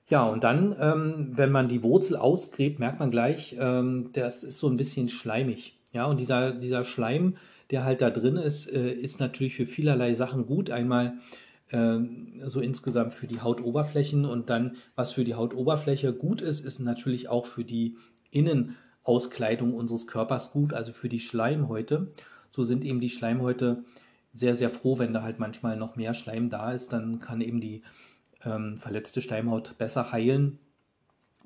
Ja, 0.08 0.24
und 0.24 0.44
dann, 0.44 0.76
ähm, 0.80 1.32
wenn 1.32 1.50
man 1.50 1.68
die 1.68 1.82
Wurzel 1.82 2.16
ausgräbt, 2.16 2.78
merkt 2.78 3.00
man 3.00 3.10
gleich, 3.10 3.56
ähm, 3.58 4.10
das 4.12 4.44
ist 4.44 4.58
so 4.58 4.68
ein 4.68 4.76
bisschen 4.76 5.08
schleimig. 5.08 5.76
Ja, 5.92 6.06
und 6.06 6.18
dieser, 6.18 6.52
dieser 6.52 6.84
Schleim, 6.84 7.36
der 7.70 7.84
halt 7.84 8.00
da 8.00 8.10
drin 8.10 8.36
ist, 8.36 8.72
äh, 8.72 8.92
ist 8.92 9.18
natürlich 9.18 9.56
für 9.56 9.66
vielerlei 9.66 10.14
Sachen 10.14 10.46
gut. 10.46 10.70
Einmal 10.70 11.14
so 11.68 12.60
insgesamt 12.60 13.14
für 13.14 13.26
die 13.26 13.40
Hautoberflächen 13.40 14.24
und 14.24 14.50
dann, 14.50 14.76
was 14.94 15.12
für 15.12 15.24
die 15.24 15.34
Hautoberfläche 15.34 16.12
gut 16.12 16.40
ist, 16.40 16.64
ist 16.64 16.78
natürlich 16.78 17.28
auch 17.28 17.46
für 17.46 17.64
die 17.64 17.96
Innenauskleidung 18.30 19.74
unseres 19.74 20.06
Körpers 20.06 20.52
gut, 20.52 20.72
also 20.72 20.92
für 20.92 21.08
die 21.08 21.18
Schleimhäute. 21.18 22.12
So 22.54 22.62
sind 22.62 22.84
eben 22.84 23.00
die 23.00 23.10
Schleimhäute 23.10 23.84
sehr, 24.32 24.54
sehr 24.54 24.70
froh, 24.70 24.98
wenn 24.98 25.12
da 25.12 25.22
halt 25.22 25.40
manchmal 25.40 25.76
noch 25.76 25.96
mehr 25.96 26.14
Schleim 26.14 26.50
da 26.50 26.70
ist, 26.70 26.92
dann 26.92 27.18
kann 27.20 27.40
eben 27.40 27.60
die 27.60 27.82
ähm, 28.44 28.76
verletzte 28.76 29.20
Schleimhaut 29.20 29.76
besser 29.78 30.12
heilen. 30.12 30.58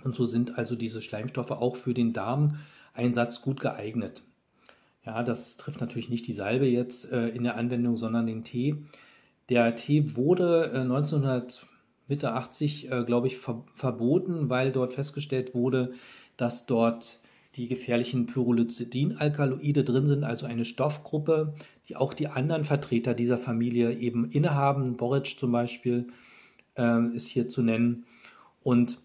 Und 0.04 0.14
so 0.14 0.26
sind 0.26 0.58
also 0.58 0.76
diese 0.76 1.00
Schleimstoffe 1.00 1.50
auch 1.52 1.76
für 1.76 1.94
den 1.94 2.12
Darmeinsatz 2.12 3.42
gut 3.42 3.60
geeignet. 3.60 4.22
Ja, 5.04 5.22
das 5.22 5.56
trifft 5.56 5.80
natürlich 5.80 6.10
nicht 6.10 6.26
die 6.26 6.32
Salbe 6.32 6.66
jetzt 6.66 7.10
äh, 7.10 7.28
in 7.28 7.44
der 7.44 7.56
Anwendung, 7.56 7.96
sondern 7.96 8.26
den 8.26 8.44
Tee. 8.44 8.84
Der 9.50 9.74
Tee 9.74 10.16
wurde 10.16 10.70
äh, 10.72 10.78
1900 10.78 11.66
Mitte 12.06 12.32
80, 12.32 12.90
äh, 12.90 13.04
glaube 13.04 13.26
ich, 13.26 13.36
ver 13.36 13.64
verboten, 13.74 14.48
weil 14.48 14.72
dort 14.72 14.94
festgestellt 14.94 15.54
wurde, 15.54 15.92
dass 16.36 16.66
dort 16.66 17.20
die 17.56 17.66
gefährlichen 17.66 18.26
Pyrrolizidin-Alkaloide 18.26 19.82
drin 19.82 20.06
sind, 20.06 20.22
also 20.22 20.46
eine 20.46 20.64
Stoffgruppe, 20.64 21.52
die 21.88 21.96
auch 21.96 22.14
die 22.14 22.28
anderen 22.28 22.62
Vertreter 22.62 23.12
dieser 23.12 23.38
Familie 23.38 23.92
eben 23.92 24.30
innehaben. 24.30 24.96
Boric 24.96 25.36
zum 25.38 25.50
Beispiel 25.50 26.06
äh, 26.76 27.06
ist 27.14 27.26
hier 27.26 27.48
zu 27.48 27.62
nennen. 27.62 28.04
Und 28.62 28.98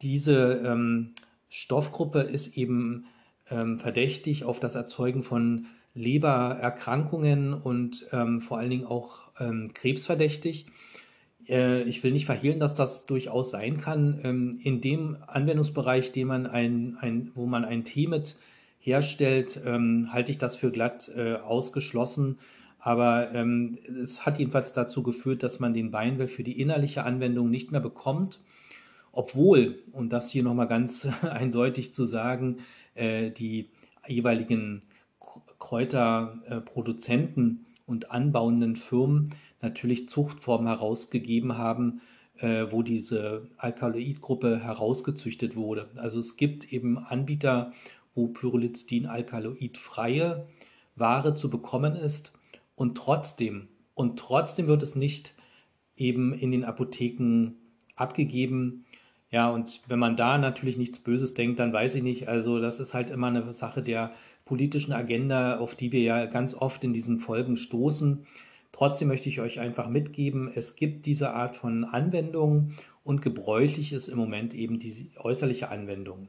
diese 0.00 0.62
ähm, 0.64 1.14
Stoffgruppe 1.48 2.20
ist 2.20 2.56
eben 2.56 3.06
ähm, 3.50 3.80
verdächtig 3.80 4.44
auf 4.44 4.60
das 4.60 4.76
Erzeugen 4.76 5.22
von 5.24 5.66
Lebererkrankungen 5.96 7.54
und 7.54 8.06
ähm, 8.12 8.40
vor 8.40 8.58
allen 8.58 8.70
Dingen 8.70 8.86
auch 8.86 9.22
ähm, 9.40 9.72
krebsverdächtig. 9.74 10.66
Äh, 11.48 11.82
ich 11.82 12.04
will 12.04 12.12
nicht 12.12 12.26
verhehlen, 12.26 12.60
dass 12.60 12.74
das 12.74 13.06
durchaus 13.06 13.50
sein 13.50 13.78
kann. 13.78 14.20
Ähm, 14.22 14.60
in 14.62 14.80
dem 14.80 15.16
Anwendungsbereich, 15.26 16.12
den 16.12 16.28
man 16.28 16.46
ein, 16.46 16.96
ein, 17.00 17.32
wo 17.34 17.46
man 17.46 17.64
ein 17.64 17.84
Tee 17.84 18.06
mit 18.06 18.36
herstellt, 18.78 19.60
ähm, 19.64 20.12
halte 20.12 20.30
ich 20.30 20.38
das 20.38 20.54
für 20.54 20.70
glatt 20.70 21.10
äh, 21.16 21.34
ausgeschlossen. 21.34 22.38
Aber 22.78 23.32
ähm, 23.34 23.78
es 24.00 24.24
hat 24.24 24.38
jedenfalls 24.38 24.72
dazu 24.72 25.02
geführt, 25.02 25.42
dass 25.42 25.58
man 25.58 25.74
den 25.74 25.92
Weinwell 25.92 26.28
für 26.28 26.44
die 26.44 26.60
innerliche 26.60 27.02
Anwendung 27.02 27.50
nicht 27.50 27.72
mehr 27.72 27.80
bekommt. 27.80 28.38
Obwohl, 29.10 29.82
und 29.92 30.10
das 30.10 30.30
hier 30.30 30.42
nochmal 30.42 30.68
ganz 30.68 31.08
eindeutig 31.22 31.94
zu 31.94 32.04
sagen, 32.04 32.58
äh, 32.94 33.30
die 33.30 33.70
jeweiligen 34.06 34.82
Kräuterproduzenten 35.58 37.66
und 37.86 38.10
anbauenden 38.10 38.76
Firmen 38.76 39.34
natürlich 39.62 40.08
Zuchtformen 40.08 40.66
herausgegeben 40.66 41.56
haben, 41.56 42.00
äh, 42.38 42.66
wo 42.70 42.82
diese 42.82 43.48
Alkaloidgruppe 43.56 44.58
herausgezüchtet 44.58 45.56
wurde. 45.56 45.88
Also 45.96 46.20
es 46.20 46.36
gibt 46.36 46.72
eben 46.72 46.98
Anbieter, 46.98 47.72
wo 48.14 48.28
Pyrrolizidin 48.28 49.06
alkaloidfreie 49.06 50.46
Ware 50.96 51.34
zu 51.34 51.50
bekommen 51.50 51.96
ist 51.96 52.32
und 52.74 52.96
trotzdem 52.96 53.68
und 53.96 54.18
trotzdem 54.18 54.68
wird 54.68 54.82
es 54.82 54.94
nicht 54.94 55.34
eben 55.96 56.34
in 56.34 56.52
den 56.52 56.64
Apotheken 56.64 57.54
abgegeben. 57.96 58.84
Ja, 59.30 59.50
und 59.50 59.80
wenn 59.88 59.98
man 59.98 60.16
da 60.16 60.36
natürlich 60.36 60.76
nichts 60.76 60.98
Böses 60.98 61.32
denkt, 61.32 61.58
dann 61.58 61.72
weiß 61.72 61.94
ich 61.94 62.02
nicht. 62.02 62.28
Also 62.28 62.60
das 62.60 62.78
ist 62.78 62.92
halt 62.92 63.08
immer 63.08 63.28
eine 63.28 63.54
Sache 63.54 63.82
der 63.82 64.12
politischen 64.46 64.94
Agenda, 64.94 65.58
auf 65.58 65.74
die 65.74 65.92
wir 65.92 66.00
ja 66.00 66.24
ganz 66.24 66.54
oft 66.54 66.82
in 66.82 66.94
diesen 66.94 67.18
Folgen 67.18 67.58
stoßen. 67.58 68.26
Trotzdem 68.72 69.08
möchte 69.08 69.28
ich 69.28 69.40
euch 69.40 69.60
einfach 69.60 69.88
mitgeben, 69.88 70.50
es 70.54 70.76
gibt 70.76 71.04
diese 71.04 71.32
Art 71.32 71.54
von 71.54 71.84
Anwendung 71.84 72.72
und 73.04 73.20
gebräuchlich 73.20 73.92
ist 73.92 74.08
im 74.08 74.16
Moment 74.16 74.54
eben 74.54 74.78
die 74.78 75.10
äußerliche 75.18 75.68
Anwendung. 75.68 76.28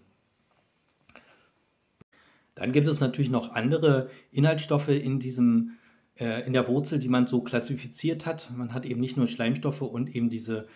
Dann 2.55 2.71
gibt 2.71 2.87
es 2.87 2.99
natürlich 2.99 3.29
noch 3.29 3.53
andere 3.53 4.09
Inhaltsstoffe 4.31 4.89
in 4.89 5.19
diesem 5.19 5.77
äh, 6.19 6.45
in 6.47 6.53
der 6.53 6.67
Wurzel, 6.67 6.97
die 6.97 7.09
man 7.09 7.27
so 7.27 7.41
klassifiziert 7.41 8.25
hat. 8.25 8.51
Man 8.55 8.73
hat 8.73 8.85
eben 8.85 8.99
nicht 8.99 9.17
nur 9.17 9.27
Schleimstoffe 9.27 9.83
und 9.83 10.15
eben 10.15 10.29
diese 10.29 10.67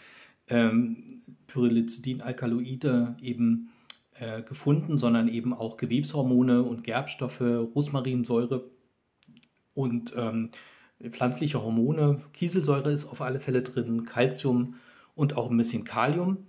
ähm, 0.47 1.21
Pyrrolizidin-Alkaloide 1.47 3.15
eben 3.21 3.70
äh, 4.21 4.43
gefunden, 4.43 4.99
sondern 4.99 5.27
eben 5.27 5.51
auch 5.51 5.77
Gewebshormone 5.77 6.61
und 6.61 6.83
Gerbstoffe, 6.83 7.41
Rosmarinsäure 7.41 8.69
und 9.73 10.13
ähm, 10.15 10.51
pflanzliche 11.09 11.63
Hormone. 11.63 12.21
Kieselsäure 12.33 12.91
ist 12.91 13.07
auf 13.07 13.21
alle 13.21 13.39
Fälle 13.39 13.63
drin, 13.63 14.05
Calcium 14.05 14.75
und 15.15 15.37
auch 15.37 15.49
ein 15.49 15.57
bisschen 15.57 15.85
Kalium. 15.85 16.45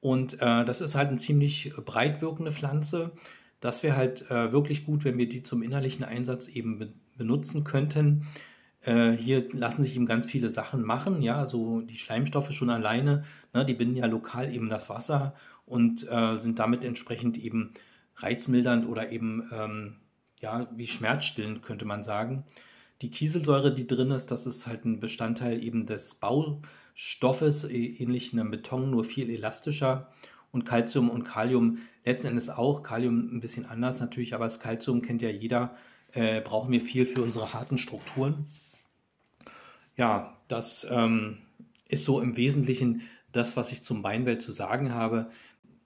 Und 0.00 0.34
äh, 0.34 0.64
das 0.64 0.80
ist 0.80 0.94
halt 0.94 1.08
eine 1.08 1.16
ziemlich 1.16 1.72
breit 1.84 2.22
wirkende 2.22 2.52
Pflanze. 2.52 3.10
Das 3.58 3.82
wäre 3.82 3.96
halt 3.96 4.30
äh, 4.30 4.52
wirklich 4.52 4.86
gut, 4.86 5.04
wenn 5.04 5.18
wir 5.18 5.28
die 5.28 5.42
zum 5.42 5.64
innerlichen 5.64 6.04
Einsatz 6.04 6.46
eben 6.46 6.78
be 6.78 6.92
benutzen 7.16 7.64
könnten. 7.64 8.28
Äh, 8.82 9.10
hier 9.10 9.52
lassen 9.52 9.82
sich 9.82 9.96
eben 9.96 10.06
ganz 10.06 10.26
viele 10.26 10.50
Sachen 10.50 10.84
machen. 10.84 11.20
Ja, 11.20 11.48
so 11.48 11.80
die 11.80 11.96
Schleimstoffe 11.96 12.52
schon 12.52 12.70
alleine, 12.70 13.24
ne, 13.52 13.64
die 13.64 13.74
binden 13.74 13.96
ja 13.96 14.06
lokal 14.06 14.54
eben 14.54 14.68
das 14.68 14.88
Wasser 14.88 15.34
und 15.68 16.06
äh, 16.10 16.36
sind 16.36 16.58
damit 16.58 16.84
entsprechend 16.84 17.38
eben 17.38 17.74
reizmildernd 18.16 18.88
oder 18.88 19.12
eben 19.12 19.48
ähm, 19.52 19.96
ja, 20.40 20.68
wie 20.74 20.86
schmerzstillend 20.86 21.62
könnte 21.62 21.84
man 21.84 22.04
sagen. 22.04 22.44
Die 23.02 23.10
Kieselsäure, 23.10 23.74
die 23.74 23.86
drin 23.86 24.10
ist, 24.10 24.30
das 24.30 24.46
ist 24.46 24.66
halt 24.66 24.84
ein 24.84 25.00
Bestandteil 25.00 25.62
eben 25.62 25.86
des 25.86 26.14
Baustoffes, 26.14 27.64
ähnlich 27.64 28.32
einem 28.32 28.50
Beton, 28.50 28.90
nur 28.90 29.04
viel 29.04 29.30
elastischer. 29.30 30.10
Und 30.50 30.64
Calcium 30.64 31.10
und 31.10 31.24
Kalium 31.24 31.78
letzten 32.04 32.28
Endes 32.28 32.48
auch. 32.48 32.82
Kalium 32.82 33.36
ein 33.36 33.40
bisschen 33.40 33.66
anders 33.66 34.00
natürlich, 34.00 34.34
aber 34.34 34.44
das 34.44 34.60
Calcium 34.60 35.02
kennt 35.02 35.22
ja 35.22 35.28
jeder, 35.28 35.76
äh, 36.12 36.40
brauchen 36.40 36.72
wir 36.72 36.80
viel 36.80 37.06
für 37.06 37.22
unsere 37.22 37.52
harten 37.52 37.78
Strukturen. 37.78 38.46
Ja, 39.96 40.36
das 40.48 40.86
ähm, 40.90 41.38
ist 41.88 42.04
so 42.04 42.20
im 42.20 42.36
Wesentlichen 42.36 43.02
das, 43.30 43.56
was 43.56 43.72
ich 43.72 43.82
zum 43.82 44.02
Beinwelt 44.02 44.40
zu 44.40 44.52
sagen 44.52 44.94
habe. 44.94 45.28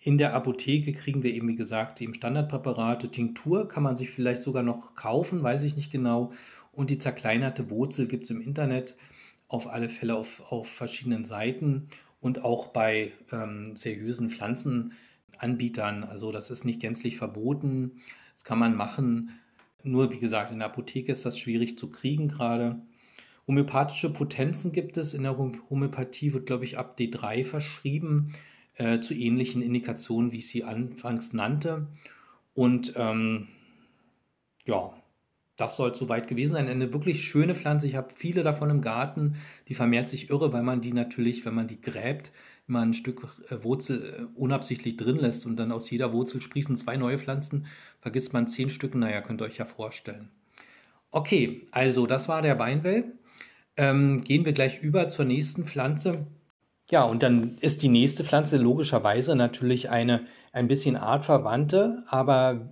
In 0.05 0.19
der 0.19 0.35
Apotheke 0.35 0.93
kriegen 0.93 1.23
wir 1.23 1.33
eben, 1.33 1.47
wie 1.47 1.55
gesagt, 1.55 2.01
die 2.01 2.13
Standardpräparate. 2.13 3.09
Tinktur 3.09 3.69
kann 3.69 3.85
man 3.85 3.95
sich 3.95 4.11
vielleicht 4.11 4.43
sogar 4.43 4.65
noch 4.65 4.97
kaufen, 4.97 5.45
weiß 5.45 5.63
ich 5.63 5.77
nicht 5.77 5.93
genau. 5.93 6.33
Und 6.73 6.91
die 6.91 6.99
zerkleinerte 6.99 7.71
Wurzel 7.71 8.09
gibt 8.09 8.25
es 8.25 8.31
im 8.31 8.41
Internet 8.41 8.97
auf 9.47 9.69
alle 9.69 9.89
Fälle 9.89 10.17
auf, 10.17 10.43
auf 10.51 10.69
verschiedenen 10.69 11.25
Seiten 11.25 11.87
und 12.21 12.43
auch 12.43 12.69
bei 12.69 13.13
ähm, 13.31 13.77
seriösen 13.77 14.31
Pflanzenanbietern. 14.31 16.03
Also 16.03 16.33
das 16.33 16.51
ist 16.51 16.65
nicht 16.65 16.81
gänzlich 16.81 17.17
verboten. 17.17 17.93
Das 18.35 18.43
kann 18.43 18.59
man 18.59 18.75
machen. 18.75 19.39
Nur 19.85 20.11
wie 20.11 20.19
gesagt, 20.19 20.51
in 20.51 20.59
der 20.59 20.69
Apotheke 20.69 21.13
ist 21.13 21.25
das 21.25 21.39
schwierig 21.39 21.79
zu 21.79 21.89
kriegen 21.89 22.27
gerade. 22.27 22.81
Homöopathische 23.47 24.13
Potenzen 24.13 24.73
gibt 24.73 24.97
es. 24.97 25.15
In 25.15 25.23
der 25.23 25.39
Homöopathie 25.39 26.33
wird, 26.33 26.47
glaube 26.47 26.65
ich, 26.65 26.77
ab 26.77 26.97
D3 26.99 27.45
verschrieben 27.45 28.33
äh, 28.77 29.01
zu 29.01 29.15
ähnlichen 29.15 29.63
Indikationen, 29.63 30.33
wie 30.33 30.39
ich 30.39 30.49
sie 30.49 30.65
anfangs 30.65 31.33
nannte. 31.33 31.87
Und 32.55 32.95
ähm, 32.97 33.49
ja, 34.65 34.95
das 35.57 35.77
soll 35.77 35.95
soweit 35.95 36.29
gewesen 36.29 36.55
sein. 36.55 36.69
Eine 36.69 36.93
wirklich 36.93 37.23
schöne 37.23 37.55
Pflanze. 37.55 37.87
Ich 37.87 37.95
habe 37.95 38.15
viele 38.15 38.43
davon 38.43 38.71
im 38.71 38.81
Garten. 38.81 39.37
Die 39.69 39.75
vermehrt 39.75 40.09
sich 40.09 40.31
irre, 40.31 40.53
weil 40.53 40.63
man 40.63 40.81
die 40.81 40.93
natürlich, 40.93 41.45
wenn 41.45 41.55
man 41.55 41.69
die 41.69 41.81
gräbt, 41.81 42.33
immer 42.69 42.81
ein 42.81 42.95
Stück 42.95 43.27
äh, 43.51 43.63
Wurzel 43.63 44.29
äh, 44.35 44.39
unabsichtlich 44.39 44.97
drin 44.97 45.17
lässt 45.17 45.47
und 45.47 45.57
dann 45.57 45.73
aus 45.73 45.91
jeder 45.91 46.13
Wurzel 46.13 46.41
sprießen 46.41 46.77
zwei 46.77 46.97
neue 46.97 47.19
Pflanzen. 47.19 47.67
Vergisst 48.01 48.33
man 48.33 48.47
zehn 48.47 48.71
Stück, 48.71 48.95
naja, 48.95 49.21
könnt 49.21 49.43
ihr 49.43 49.45
euch 49.45 49.59
ja 49.59 49.67
vorstellen. 49.67 50.31
Okay, 51.11 51.67
also 51.71 52.07
das 52.07 52.29
war 52.29 52.41
der 52.41 52.55
Beinwell. 52.55 53.13
Ähm, 53.77 54.25
gehen 54.25 54.45
wir 54.45 54.53
gleich 54.53 54.83
über 54.83 55.09
zur 55.09 55.25
nächsten 55.25 55.65
Pflanze. 55.65 56.27
Ja, 56.93 57.05
und 57.05 57.23
dann 57.23 57.57
ist 57.61 57.83
die 57.83 57.89
nächste 57.89 58.23
Pflanze 58.23 58.59
logischerweise 58.59 59.35
natürlich 59.35 59.89
eine 59.89 60.27
ein 60.53 60.69
bisschen 60.69 60.97
artverwandte, 60.97 62.05
aber 62.07 62.69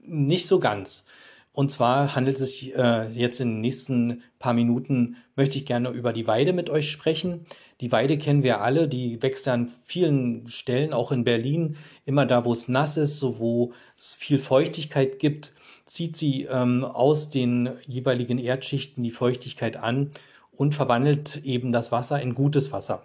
nicht 0.00 0.46
so 0.46 0.60
ganz. 0.60 1.06
Und 1.52 1.72
zwar 1.72 2.14
handelt 2.14 2.40
es 2.40 2.52
sich 2.52 2.76
äh, 2.76 3.08
jetzt 3.08 3.40
in 3.40 3.48
den 3.54 3.60
nächsten 3.60 4.22
paar 4.38 4.52
Minuten, 4.52 5.16
möchte 5.34 5.58
ich 5.58 5.66
gerne 5.66 5.88
über 5.90 6.12
die 6.12 6.28
Weide 6.28 6.52
mit 6.52 6.70
euch 6.70 6.88
sprechen. 6.88 7.46
Die 7.80 7.90
Weide 7.90 8.16
kennen 8.16 8.44
wir 8.44 8.60
alle, 8.60 8.86
die 8.86 9.20
wächst 9.22 9.48
an 9.48 9.66
vielen 9.66 10.46
Stellen, 10.48 10.92
auch 10.92 11.10
in 11.10 11.24
Berlin, 11.24 11.76
immer 12.06 12.26
da, 12.26 12.44
wo 12.44 12.52
es 12.52 12.68
nass 12.68 12.96
ist, 12.96 13.18
so 13.18 13.40
wo 13.40 13.72
es 13.98 14.14
viel 14.14 14.38
Feuchtigkeit 14.38 15.18
gibt. 15.18 15.52
zieht 15.84 16.16
sie 16.16 16.44
ähm, 16.44 16.84
aus 16.84 17.28
den 17.28 17.70
jeweiligen 17.88 18.38
Erdschichten 18.38 19.02
die 19.02 19.10
Feuchtigkeit 19.10 19.76
an 19.76 20.10
und 20.52 20.76
verwandelt 20.76 21.40
eben 21.44 21.72
das 21.72 21.90
Wasser 21.90 22.22
in 22.22 22.36
gutes 22.36 22.70
Wasser. 22.70 23.02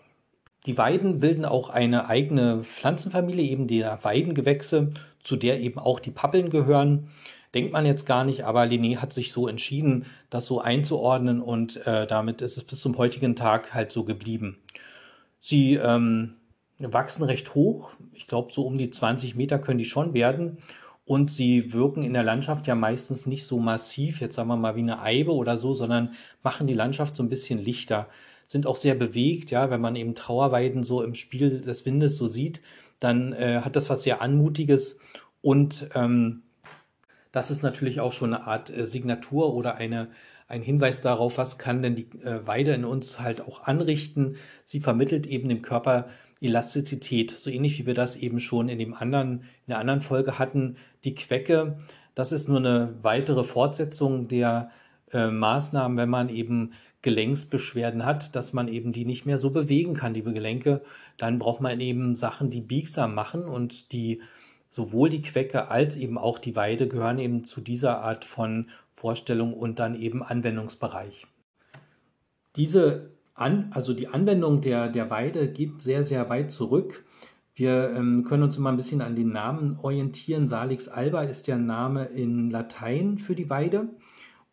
Die 0.66 0.78
Weiden 0.78 1.20
bilden 1.20 1.46
auch 1.46 1.70
eine 1.70 2.08
eigene 2.08 2.64
Pflanzenfamilie, 2.64 3.46
eben 3.46 3.68
der 3.68 4.04
Weidengewächse, 4.04 4.92
zu 5.22 5.36
der 5.36 5.60
eben 5.60 5.80
auch 5.80 6.00
die 6.00 6.12
Pappeln 6.12 6.50
gehören. 6.50 7.10
Denkt 7.54 7.72
man 7.72 7.86
jetzt 7.86 8.06
gar 8.06 8.24
nicht, 8.24 8.46
aber 8.46 8.64
Linné 8.64 8.98
hat 8.98 9.14
sich 9.14 9.32
so 9.32 9.48
entschieden, 9.48 10.06
das 10.30 10.46
so 10.46 10.60
einzuordnen 10.60 11.42
und 11.42 11.86
äh, 11.86 12.08
damit 12.08 12.42
ist 12.42 12.58
es 12.58 12.64
bis 12.64 12.80
zum 12.80 12.98
heutigen 12.98 13.36
Tag 13.36 13.74
halt 13.74 13.92
so 13.92 14.06
geblieben. 14.06 14.58
Sie 15.40 15.76
ähm, 15.76 16.36
wachsen 16.80 17.24
recht 17.24 17.54
hoch, 17.54 17.92
ich 18.14 18.28
glaube 18.28 18.54
so 18.54 18.66
um 18.66 18.78
die 18.78 18.90
20 18.90 19.36
Meter 19.36 19.60
können 19.60 19.78
die 19.78 19.86
schon 19.86 20.14
werden 20.14 20.58
und 21.06 21.30
sie 21.30 21.74
wirken 21.74 22.02
in 22.02 22.14
der 22.14 22.24
Landschaft 22.24 22.66
ja 22.66 22.76
meistens 22.76 23.26
nicht 23.26 23.46
so 23.46 23.60
massiv, 23.60 24.22
jetzt 24.22 24.36
sagen 24.36 24.48
wir 24.48 24.56
mal 24.56 24.76
wie 24.76 24.80
eine 24.80 25.02
Eibe 25.02 25.34
oder 25.34 25.58
so, 25.58 25.74
sondern 25.74 26.14
machen 26.42 26.66
die 26.66 26.74
Landschaft 26.74 27.16
so 27.16 27.22
ein 27.22 27.30
bisschen 27.30 27.60
lichter 27.60 28.08
sind 28.46 28.68
auch 28.68 28.78
sehr 28.78 28.96
bewegt, 28.96 29.52
ja, 29.52 29.70
wenn 29.70 29.82
man 29.82 29.96
eben 29.96 30.16
Trauerweiden 30.16 30.84
so 30.84 31.02
im 31.02 31.16
Spiel 31.16 31.62
des 31.62 31.86
Windes 31.86 32.18
so 32.18 32.28
sieht, 32.28 32.62
dann 33.00 33.34
äh, 33.34 33.62
hat 33.64 33.76
das 33.76 33.90
was 33.90 34.04
sehr 34.04 34.22
Anmutiges 34.22 34.98
und 35.42 35.90
ähm, 35.94 36.44
das 37.34 37.50
ist 37.50 37.64
natürlich 37.64 38.00
auch 38.00 38.14
schon 38.14 38.34
eine 38.34 38.48
Art 38.48 38.70
äh, 38.70 38.86
Signatur 38.86 39.54
oder 39.54 39.76
eine, 39.76 40.08
ein 40.48 40.62
Hinweis 40.62 41.02
darauf, 41.02 41.38
was 41.38 41.58
kann 41.58 41.82
denn 41.82 41.96
die 41.96 42.08
äh, 42.24 42.46
Weide 42.48 42.74
in 42.74 42.86
uns 42.86 43.20
halt 43.20 43.42
auch 43.42 43.64
anrichten. 43.64 44.38
Sie 44.64 44.80
vermittelt 44.80 45.28
eben 45.28 45.50
dem 45.50 45.62
Körper 45.62 46.08
Elastizität, 46.40 47.32
so 47.32 47.50
ähnlich 47.50 47.80
wie 47.80 47.86
wir 47.86 47.94
das 47.94 48.16
eben 48.16 48.40
schon 48.40 48.70
in 48.70 48.78
dem 48.78 48.94
anderen, 48.94 49.42
in 49.42 49.70
der 49.70 49.80
anderen 49.80 50.02
Folge 50.02 50.38
hatten. 50.40 50.78
Die 51.04 51.16
Quecke, 51.16 51.78
das 52.16 52.32
ist 52.32 52.48
nur 52.48 52.60
eine 52.60 52.94
weitere 53.02 53.44
Fortsetzung 53.44 54.28
der 54.28 54.70
äh, 55.12 55.28
Maßnahmen, 55.28 55.98
wenn 55.98 56.10
man 56.10 56.30
eben 56.30 56.74
Gelenksbeschwerden 57.04 58.06
hat, 58.06 58.36
dass 58.36 58.54
man 58.54 58.68
eben 58.68 58.94
die 58.94 59.06
nicht 59.06 59.26
mehr 59.26 59.38
so 59.38 59.52
bewegen 59.52 59.94
kann, 59.94 60.16
die 60.16 60.24
Gelenke, 60.24 60.82
dann 61.18 61.38
braucht 61.38 61.62
man 61.62 61.80
eben 61.80 62.16
Sachen, 62.16 62.50
die 62.50 62.62
biegsam 62.62 63.14
machen 63.14 63.44
und 63.44 63.92
die 63.92 64.22
sowohl 64.70 65.10
die 65.10 65.22
Quecke 65.22 65.70
als 65.70 65.96
eben 65.96 66.18
auch 66.18 66.40
die 66.40 66.56
Weide 66.56 66.88
gehören 66.88 67.20
eben 67.20 67.44
zu 67.44 67.62
dieser 67.62 68.00
Art 68.00 68.26
von 68.26 68.70
Vorstellung 68.94 69.54
und 69.54 69.78
dann 69.78 69.96
eben 69.96 70.24
Anwendungsbereich. 70.24 71.28
Diese 72.56 73.12
An 73.36 73.68
also 73.72 73.94
die 73.94 74.08
Anwendung 74.08 74.62
der, 74.62 74.88
der 74.88 75.10
Weide 75.10 75.52
geht 75.52 75.82
sehr, 75.82 76.04
sehr 76.04 76.30
weit 76.30 76.52
zurück. 76.52 77.04
Wir 77.56 77.92
ähm, 77.96 78.24
können 78.24 78.44
uns 78.44 78.58
immer 78.58 78.72
ein 78.72 78.78
bisschen 78.78 79.02
an 79.02 79.16
den 79.16 79.32
Namen 79.32 79.78
orientieren. 79.82 80.48
Salix 80.48 80.88
alba 80.88 81.24
ist 81.24 81.48
der 81.48 81.58
Name 81.58 82.06
in 82.06 82.50
Latein 82.50 83.18
für 83.18 83.36
die 83.36 83.50
Weide. 83.50 83.90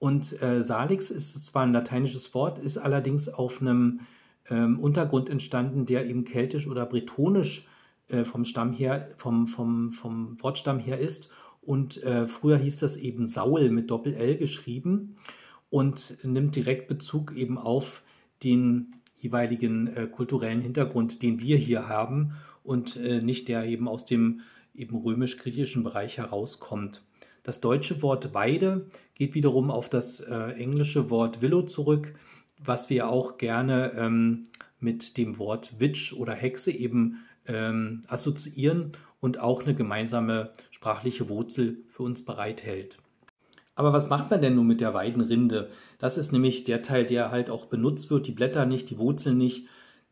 Und 0.00 0.40
äh, 0.42 0.64
Salix 0.64 1.10
ist 1.10 1.44
zwar 1.44 1.62
ein 1.62 1.74
lateinisches 1.74 2.34
Wort, 2.34 2.58
ist 2.58 2.78
allerdings 2.78 3.28
auf 3.28 3.60
einem 3.60 4.00
ähm, 4.48 4.80
Untergrund 4.80 5.28
entstanden, 5.28 5.84
der 5.84 6.08
eben 6.08 6.24
keltisch 6.24 6.66
oder 6.66 6.86
bretonisch 6.86 7.68
äh, 8.08 8.24
vom 8.24 8.46
Stamm 8.46 8.72
her, 8.72 9.10
vom, 9.18 9.46
vom, 9.46 9.90
vom 9.90 10.42
Wortstamm 10.42 10.78
her 10.78 10.98
ist. 10.98 11.28
Und 11.60 12.02
äh, 12.02 12.26
früher 12.26 12.56
hieß 12.56 12.78
das 12.78 12.96
eben 12.96 13.26
Saul 13.26 13.70
mit 13.70 13.90
Doppel-L 13.90 14.38
geschrieben 14.38 15.16
und 15.68 16.16
nimmt 16.24 16.56
direkt 16.56 16.88
Bezug 16.88 17.36
eben 17.36 17.58
auf 17.58 18.02
den 18.42 18.96
jeweiligen 19.18 19.86
äh, 19.88 20.06
kulturellen 20.06 20.62
Hintergrund, 20.62 21.22
den 21.22 21.40
wir 21.40 21.58
hier 21.58 21.88
haben 21.88 22.32
und 22.64 22.96
äh, 22.96 23.20
nicht 23.20 23.48
der 23.48 23.66
eben 23.66 23.86
aus 23.86 24.06
dem 24.06 24.40
eben 24.74 24.96
römisch-griechischen 24.96 25.84
Bereich 25.84 26.16
herauskommt. 26.16 27.02
Das 27.50 27.58
deutsche 27.58 28.00
Wort 28.00 28.32
Weide 28.32 28.86
geht 29.16 29.34
wiederum 29.34 29.72
auf 29.72 29.88
das 29.88 30.20
äh, 30.20 30.52
englische 30.52 31.10
Wort 31.10 31.42
Willow 31.42 31.62
zurück, 31.62 32.14
was 32.58 32.88
wir 32.90 33.08
auch 33.08 33.38
gerne 33.38 33.90
ähm, 33.96 34.44
mit 34.78 35.16
dem 35.16 35.36
Wort 35.36 35.80
Witch 35.80 36.12
oder 36.12 36.32
Hexe 36.32 36.70
eben 36.70 37.24
ähm, 37.48 38.02
assoziieren 38.06 38.92
und 39.18 39.40
auch 39.40 39.64
eine 39.64 39.74
gemeinsame 39.74 40.52
sprachliche 40.70 41.28
Wurzel 41.28 41.78
für 41.88 42.04
uns 42.04 42.24
bereithält. 42.24 42.98
Aber 43.74 43.92
was 43.92 44.08
macht 44.08 44.30
man 44.30 44.42
denn 44.42 44.54
nun 44.54 44.68
mit 44.68 44.80
der 44.80 44.94
Weidenrinde? 44.94 45.70
Das 45.98 46.18
ist 46.18 46.30
nämlich 46.30 46.62
der 46.62 46.82
Teil, 46.82 47.04
der 47.04 47.32
halt 47.32 47.50
auch 47.50 47.64
benutzt 47.64 48.12
wird, 48.12 48.28
die 48.28 48.32
Blätter 48.32 48.64
nicht, 48.64 48.90
die 48.90 48.98
Wurzeln 48.98 49.38
nicht, 49.38 49.66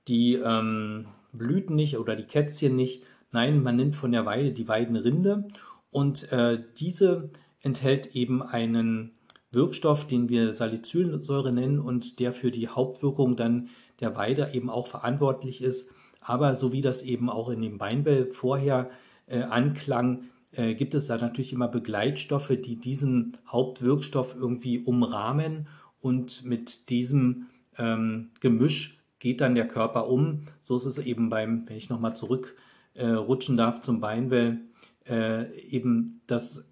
die 0.08 0.34
ähm, 0.34 1.06
Blüten 1.32 1.76
nicht 1.76 1.98
oder 1.98 2.16
die 2.16 2.26
Kätzchen 2.26 2.74
nicht. 2.74 3.04
Nein, 3.30 3.62
man 3.62 3.76
nimmt 3.76 3.94
von 3.94 4.10
der 4.10 4.26
Weide 4.26 4.50
die 4.50 4.66
Weidenrinde 4.66 5.46
und 5.90 6.30
äh, 6.32 6.62
diese 6.78 7.30
enthält 7.60 8.14
eben 8.14 8.42
einen 8.42 9.12
Wirkstoff, 9.50 10.06
den 10.06 10.28
wir 10.28 10.52
Salicylsäure 10.52 11.52
nennen 11.52 11.80
und 11.80 12.20
der 12.20 12.32
für 12.32 12.50
die 12.50 12.68
Hauptwirkung 12.68 13.36
dann 13.36 13.68
der 14.00 14.14
Weide 14.14 14.50
eben 14.52 14.70
auch 14.70 14.86
verantwortlich 14.86 15.62
ist. 15.62 15.90
Aber 16.20 16.54
so 16.54 16.72
wie 16.72 16.82
das 16.82 17.02
eben 17.02 17.30
auch 17.30 17.48
in 17.48 17.62
dem 17.62 17.78
Beinwell 17.78 18.26
vorher 18.26 18.90
äh, 19.26 19.42
anklang, 19.42 20.24
äh, 20.52 20.74
gibt 20.74 20.94
es 20.94 21.06
da 21.06 21.16
natürlich 21.16 21.52
immer 21.52 21.68
Begleitstoffe, 21.68 22.52
die 22.64 22.76
diesen 22.76 23.36
Hauptwirkstoff 23.46 24.34
irgendwie 24.34 24.80
umrahmen 24.80 25.68
und 26.00 26.44
mit 26.44 26.90
diesem 26.90 27.46
ähm, 27.76 28.30
Gemisch 28.40 28.98
geht 29.18 29.40
dann 29.40 29.54
der 29.54 29.66
Körper 29.66 30.08
um. 30.08 30.42
So 30.62 30.76
ist 30.76 30.84
es 30.84 30.98
eben 30.98 31.28
beim, 31.30 31.68
wenn 31.68 31.76
ich 31.76 31.88
nochmal 31.88 32.14
zurückrutschen 32.14 33.54
äh, 33.54 33.58
darf 33.58 33.80
zum 33.80 34.00
Beinwell, 34.00 34.60
äh, 35.08 35.52
eben 35.60 36.20
das 36.26 36.64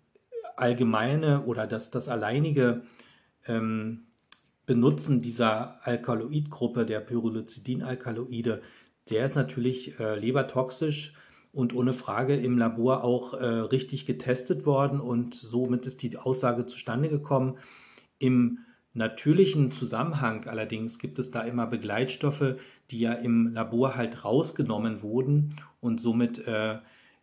allgemeine 0.57 1.45
oder 1.45 1.67
das, 1.67 1.91
das 1.91 2.09
alleinige 2.09 2.83
ähm, 3.47 4.07
Benutzen 4.65 5.23
dieser 5.23 5.87
Alkaloidgruppe, 5.87 6.87
der 6.87 7.01
Pyrrolizidin-Alkaloide, 7.01 8.63
der 9.11 9.27
ist 9.27 9.37
natürlich 9.37 10.01
äh, 10.01 10.19
lebertoxisch 10.19 11.15
und 11.53 11.75
ohne 11.75 11.93
Frage 11.93 12.35
im 12.37 12.59
Labor 12.59 13.05
auch 13.05 13.35
äh, 13.35 13.45
richtig 13.47 14.07
getestet 14.07 14.67
worden 14.67 15.01
und 15.01 15.35
somit 15.35 15.87
ist 15.87 16.03
die 16.03 16.17
Aussage 16.19 16.67
zustande 16.67 17.09
gekommen. 17.09 17.59
Im 18.19 18.59
natürlichen 18.93 19.71
Zusammenhang 19.71 20.47
allerdings 20.47 20.99
gibt 20.99 21.19
es 21.19 21.31
da 21.31 21.43
immer 21.43 21.67
Begleitstoffe, 21.67 22.57
die 22.91 23.01
ja 23.01 23.13
im 23.13 23.53
Labor 23.53 23.95
halt 23.95 24.25
rausgenommen 24.25 25.03
wurden 25.03 25.55
und 25.81 26.01
somit 26.01 26.47
äh, 26.47 26.79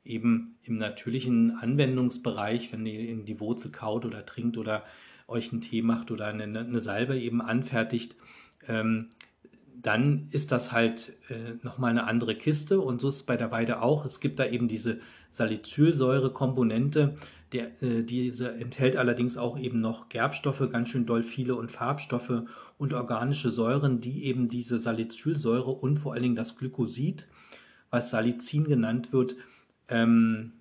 eben 0.06 0.58
im 0.64 0.78
natürlichen 0.78 1.52
Anwendungsbereich, 1.52 2.72
wenn 2.72 2.86
ihr 2.86 3.08
in 3.10 3.26
die 3.26 3.40
Wurzel 3.40 3.72
kaut 3.72 4.06
oder 4.06 4.26
trinkt 4.26 4.58
oder 4.58 4.84
euch 5.28 5.52
einen 5.52 5.62
Tee 5.62 5.82
macht 5.82 6.12
oder 6.12 6.28
eine, 6.28 6.44
eine 6.44 6.80
Salbe 6.80 7.18
eben 7.20 7.42
anfertigt, 7.42 8.16
ähm, 8.68 9.10
dann 9.82 10.28
ist 10.32 10.52
das 10.52 10.72
halt 10.72 11.14
äh, 11.30 11.56
nochmal 11.64 11.92
eine 11.92 12.06
andere 12.06 12.36
Kiste 12.36 12.80
und 12.80 13.02
so 13.02 13.10
ist 13.10 13.16
es 13.16 13.24
bei 13.24 13.38
der 13.38 13.52
Weide 13.52 13.82
auch. 13.82 14.06
Es 14.06 14.20
gibt 14.20 14.40
da 14.40 14.46
eben 14.46 14.68
diese 14.68 15.00
Salicylsäure-Komponente, 15.32 17.16
äh, 17.54 18.04
diese 18.04 18.54
enthält 18.54 18.96
allerdings 18.96 19.38
auch 19.38 19.58
eben 19.58 19.80
noch 19.80 20.10
Gerbstoffe, 20.10 20.70
ganz 20.72 20.90
schön 20.90 21.06
doll 21.06 21.24
viele 21.24 21.56
und 21.56 21.72
Farbstoffe 21.72 22.44
und 22.78 22.94
organische 22.94 23.50
Säuren, 23.52 24.00
die 24.00 24.26
eben 24.26 24.50
diese 24.50 24.80
Salicylsäure 24.80 25.72
und 25.72 25.98
vor 25.98 26.14
allen 26.14 26.24
Dingen 26.24 26.36
das 26.36 26.58
Glykosid, 26.58 27.28
was 27.90 28.10
Salicin 28.10 28.64
genannt 28.64 29.12
wird, 29.12 29.36
ähm, 29.90 30.54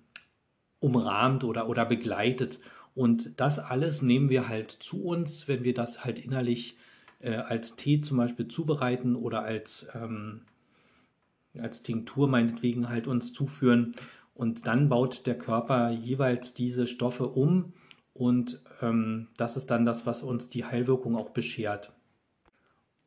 umrahmt 0.79 1.43
oder, 1.43 1.69
oder 1.69 1.85
begleitet. 1.85 2.59
Und 2.95 3.39
das 3.39 3.59
alles 3.59 4.01
nehmen 4.01 4.29
wir 4.29 4.47
halt 4.47 4.71
zu 4.71 5.03
uns, 5.03 5.47
wenn 5.47 5.63
wir 5.63 5.73
das 5.73 6.03
halt 6.05 6.19
innerlich 6.19 6.77
äh, 7.19 7.35
als 7.35 7.75
Tee 7.75 8.01
zum 8.01 8.17
Beispiel 8.17 8.47
zubereiten 8.47 9.15
oder 9.15 9.43
als, 9.43 9.87
ähm, 9.95 10.41
als 11.57 11.83
Tinktur 11.83 12.27
meinetwegen 12.27 12.89
halt 12.89 13.07
uns 13.07 13.33
zuführen. 13.33 13.95
Und 14.35 14.67
dann 14.67 14.89
baut 14.89 15.25
der 15.25 15.37
Körper 15.37 15.91
jeweils 15.91 16.53
diese 16.53 16.87
Stoffe 16.87 17.27
um 17.27 17.73
und 18.13 18.61
ähm, 18.81 19.27
das 19.37 19.57
ist 19.57 19.71
dann 19.71 19.85
das, 19.85 20.05
was 20.05 20.21
uns 20.23 20.49
die 20.49 20.65
Heilwirkung 20.65 21.15
auch 21.15 21.31
beschert. 21.31 21.91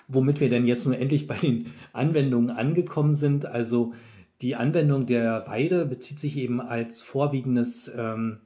Womit 0.09 0.41
wir 0.41 0.49
denn 0.49 0.67
jetzt 0.67 0.85
nun 0.85 0.95
endlich 0.95 1.27
bei 1.27 1.37
den 1.37 1.73
Anwendungen 1.93 2.51
angekommen 2.51 3.15
sind. 3.15 3.47
Also 3.47 3.95
die 4.43 4.55
Anwendung 4.55 5.07
der 5.07 5.47
Weide 5.47 5.87
bezieht 5.87 6.21
sich 6.21 6.37
eben 6.37 6.61
als 6.61 7.03
vorwiegendes, 7.03 7.91
ähm, 7.97 8.39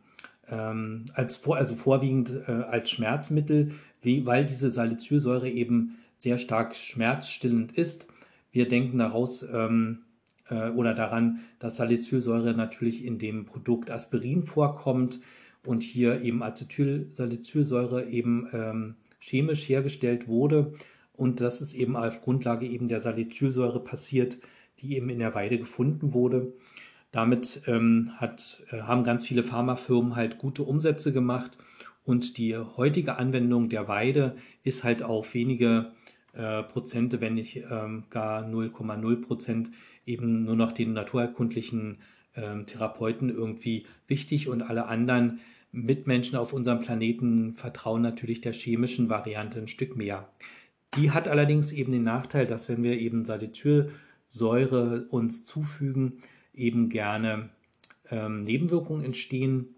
ähm, 0.49 1.07
als 1.15 1.37
vor, 1.37 1.57
also 1.57 1.75
vorwiegend 1.75 2.31
äh, 2.47 2.53
als 2.53 2.91
Schmerzmittel, 2.91 3.73
wie, 4.03 4.25
weil 4.27 4.47
diese 4.47 4.71
Salicylsäure 4.71 5.51
eben 5.51 5.99
sehr 6.19 6.39
stark 6.39 6.77
schmerzstillend 6.77 7.73
ist. 7.73 8.07
Wir 8.53 8.69
denken 8.69 8.99
daraus 8.99 9.43
ähm, 9.43 10.01
äh, 10.49 10.71
oder 10.71 10.95
daran, 10.95 11.41
dass 11.59 11.77
Salicylsäure 11.77 12.55
natürlich 12.55 13.05
in 13.05 13.19
dem 13.19 13.47
Produkt 13.47 13.91
Aspirin 13.91 14.43
vorkommt 14.43 15.21
und 15.65 15.83
hier 15.83 16.23
eben 16.23 16.43
Acetylsalicylsäure 16.43 18.09
eben 18.09 18.49
ähm, 18.53 18.95
chemisch 19.19 19.69
hergestellt 19.69 20.29
wurde 20.29 20.73
und 21.21 21.43
das 21.43 21.61
ist 21.61 21.75
eben 21.75 21.97
auf 21.97 22.23
Grundlage 22.23 22.67
eben 22.67 22.89
der 22.89 23.01
Salicylsäure 23.01 23.85
passiert, 23.85 24.39
die 24.81 24.97
eben 24.97 25.11
in 25.11 25.19
der 25.19 25.35
Weide 25.35 25.59
gefunden 25.59 26.13
wurde. 26.13 26.53
Damit 27.13 27.63
ähm, 27.67 28.13
hat, 28.17 28.63
äh, 28.71 28.83
haben 28.83 29.05
ganz 29.05 29.27
viele 29.27 29.43
Pharmafirmen 29.43 30.17
halt 30.17 30.39
gute 30.39 30.63
Umsätze 30.63 31.13
gemacht 31.13 31.59
Und 32.05 32.39
die 32.39 32.57
heutige 32.57 33.19
Anwendung 33.19 33.69
der 33.69 33.89
Weide 33.89 34.37
ist 34.63 34.85
halt 34.85 35.03
auf 35.03 35.35
wenige 35.35 35.93
äh, 36.33 36.63
Prozente, 36.63 37.21
wenn 37.21 37.35
nicht 37.35 37.65
ähm, 37.71 38.05
gar 38.11 38.43
0,0 38.45 39.21
Prozent, 39.21 39.71
eben 40.07 40.45
nur 40.45 40.57
noch 40.57 40.73
den 40.73 40.93
naturerkundlichen 40.93 41.99
ähm, 42.37 42.67
Therapeuten 42.67 43.29
irgendwie 43.29 43.87
wichtig 44.07 44.49
und 44.49 44.63
alle 44.63 44.87
anderen 44.87 45.41
Mitmenschen 45.73 46.37
auf 46.37 46.53
unserem 46.53 46.81
Planeten 46.81 47.55
vertrauen 47.55 48.03
natürlich 48.03 48.41
der 48.41 48.53
chemischen 48.53 49.09
Variante 49.09 49.61
ein 49.61 49.69
Stück 49.69 49.97
mehr. 49.97 50.29
Die 50.95 51.13
hat 51.13 51.29
allerdings 51.29 51.71
eben 51.71 51.93
den 51.93 52.03
Nachteil, 52.03 52.47
dass 52.47 52.69
wenn 52.69 52.83
wir 52.83 52.99
eben 52.99 53.25
Salicylsäure 54.31 55.07
uns 55.11 55.45
zufügen, 55.45 56.23
eben 56.55 56.89
gerne 56.89 57.51
ähm, 58.09 58.45
Nebenwirkungen 58.45 59.05
entstehen. 59.05 59.75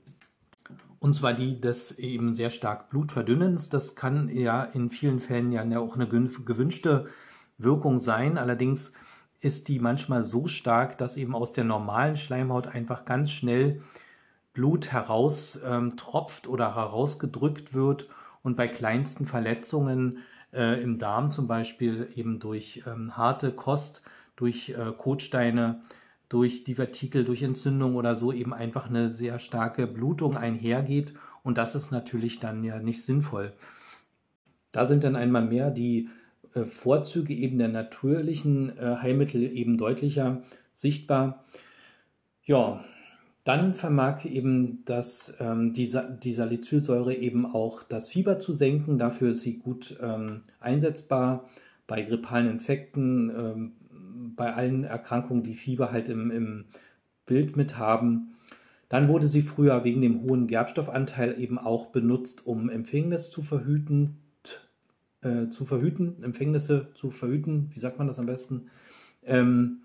Und 1.01 1.15
zwar 1.15 1.35
die 1.35 1.61
des 1.61 1.99
eben 1.99 2.33
sehr 2.33 2.51
stark 2.51 2.91
Blutverdünnens. 2.91 3.69
Das 3.69 3.97
kann 3.97 4.29
ja 4.29 4.63
in 4.63 4.91
vielen 4.91 5.19
Fällen 5.19 5.51
ja 5.51 5.63
auch 5.79 5.97
eine 5.97 6.07
gewünschte 6.07 7.09
Wirkung 7.59 7.99
sein. 7.99 8.39
Allerdings 8.39 8.93
ist 9.41 9.67
die 9.67 9.81
manchmal 9.81 10.23
so 10.23 10.47
stark, 10.47 10.99
dass 10.99 11.17
eben 11.17 11.35
aus 11.35 11.53
der 11.53 11.65
normalen 11.65 12.15
Schleimhaut 12.15 12.69
einfach 12.69 13.05
ganz 13.05 13.33
schnell 13.33 13.83
Blut 14.53 14.93
heraustropft 14.93 16.47
ähm, 16.47 16.53
oder 16.53 16.77
herausgedrückt 16.77 17.75
wird 17.75 18.09
und 18.43 18.57
bei 18.57 18.69
kleinsten 18.69 19.27
Verletzungen 19.27 20.19
äh, 20.53 20.81
im 20.81 20.99
Darm 20.99 21.33
zum 21.33 21.49
Beispiel 21.49 22.09
eben 22.15 22.39
durch 22.39 22.85
ähm, 22.87 23.17
harte 23.17 23.51
Kost, 23.51 24.03
durch 24.37 24.71
äh, 24.71 24.93
Kotsteine, 24.97 25.81
durch 26.29 26.65
Divertikel, 26.65 27.25
durch 27.25 27.43
Entzündung 27.43 27.97
oder 27.97 28.17
so 28.17 28.33
eben 28.33 28.55
einfach 28.55 28.89
eine 28.89 29.09
sehr 29.09 29.39
starke 29.39 29.87
Blutung 29.87 30.37
einhergeht 30.37 31.15
und 31.43 31.59
das 31.59 31.75
ist 31.75 31.91
natürlich 31.91 32.41
dann 32.41 32.65
ja 32.65 32.79
nicht 32.79 33.05
sinnvoll. 33.05 33.53
Da 34.71 34.87
sind 34.87 35.05
dann 35.05 35.17
einmal 35.17 35.45
mehr 35.45 35.71
die 35.71 36.09
äh, 36.55 36.65
Vorzüge 36.65 37.35
eben 37.35 37.59
der 37.59 37.69
natürlichen 37.69 38.77
äh, 38.79 38.97
Heilmittel 38.97 39.43
eben 39.43 39.77
deutlicher 39.77 40.43
sichtbar. 40.73 41.45
Ja, 42.45 42.83
dann 43.45 43.75
vermag 43.75 44.25
eben 44.25 44.85
das, 44.85 45.35
ähm, 45.41 45.73
die, 45.73 45.91
die 46.23 46.33
Salicylsäure 46.33 47.15
eben 47.15 47.45
auch 47.45 47.83
das 47.83 48.09
Fieber 48.09 48.39
zu 48.39 48.53
senken. 48.53 48.99
Dafür 48.99 49.31
ist 49.31 49.41
sie 49.41 49.59
gut 49.59 49.97
ähm, 50.01 50.43
einsetzbar 50.61 51.49
bei 51.87 52.03
grippalen 52.03 52.49
Infekten, 52.49 53.31
ähm, 53.31 53.73
bei 54.37 54.53
allen 54.53 54.85
Erkrankungen, 54.85 55.43
die 55.43 55.55
Fieber 55.55 55.93
halt 55.93 56.09
im, 56.09 56.31
im 56.31 56.65
Bild 57.27 57.57
mit 57.57 57.79
haben. 57.79 58.35
Dann 58.89 59.09
wurde 59.09 59.27
sie 59.27 59.43
früher 59.43 59.85
wegen 59.85 60.03
dem 60.03 60.23
hohen 60.23 60.47
Gerbstoffanteil 60.47 61.41
eben 61.41 61.59
auch 61.59 61.87
benutzt, 61.87 62.47
um 62.47 62.69
Empfängnis 62.69 63.31
zu 63.31 63.43
verhüten, 63.43 64.19
äh, 65.23 65.49
zu 65.49 65.65
verhüten, 65.65 66.23
Empfängnisse 66.23 66.89
zu 66.95 67.11
verhüten. 67.11 67.71
Wie 67.73 67.81
sagt 67.81 67.99
man 67.99 68.07
das 68.07 68.19
am 68.19 68.27
besten? 68.27 68.67
Ähm, 69.25 69.79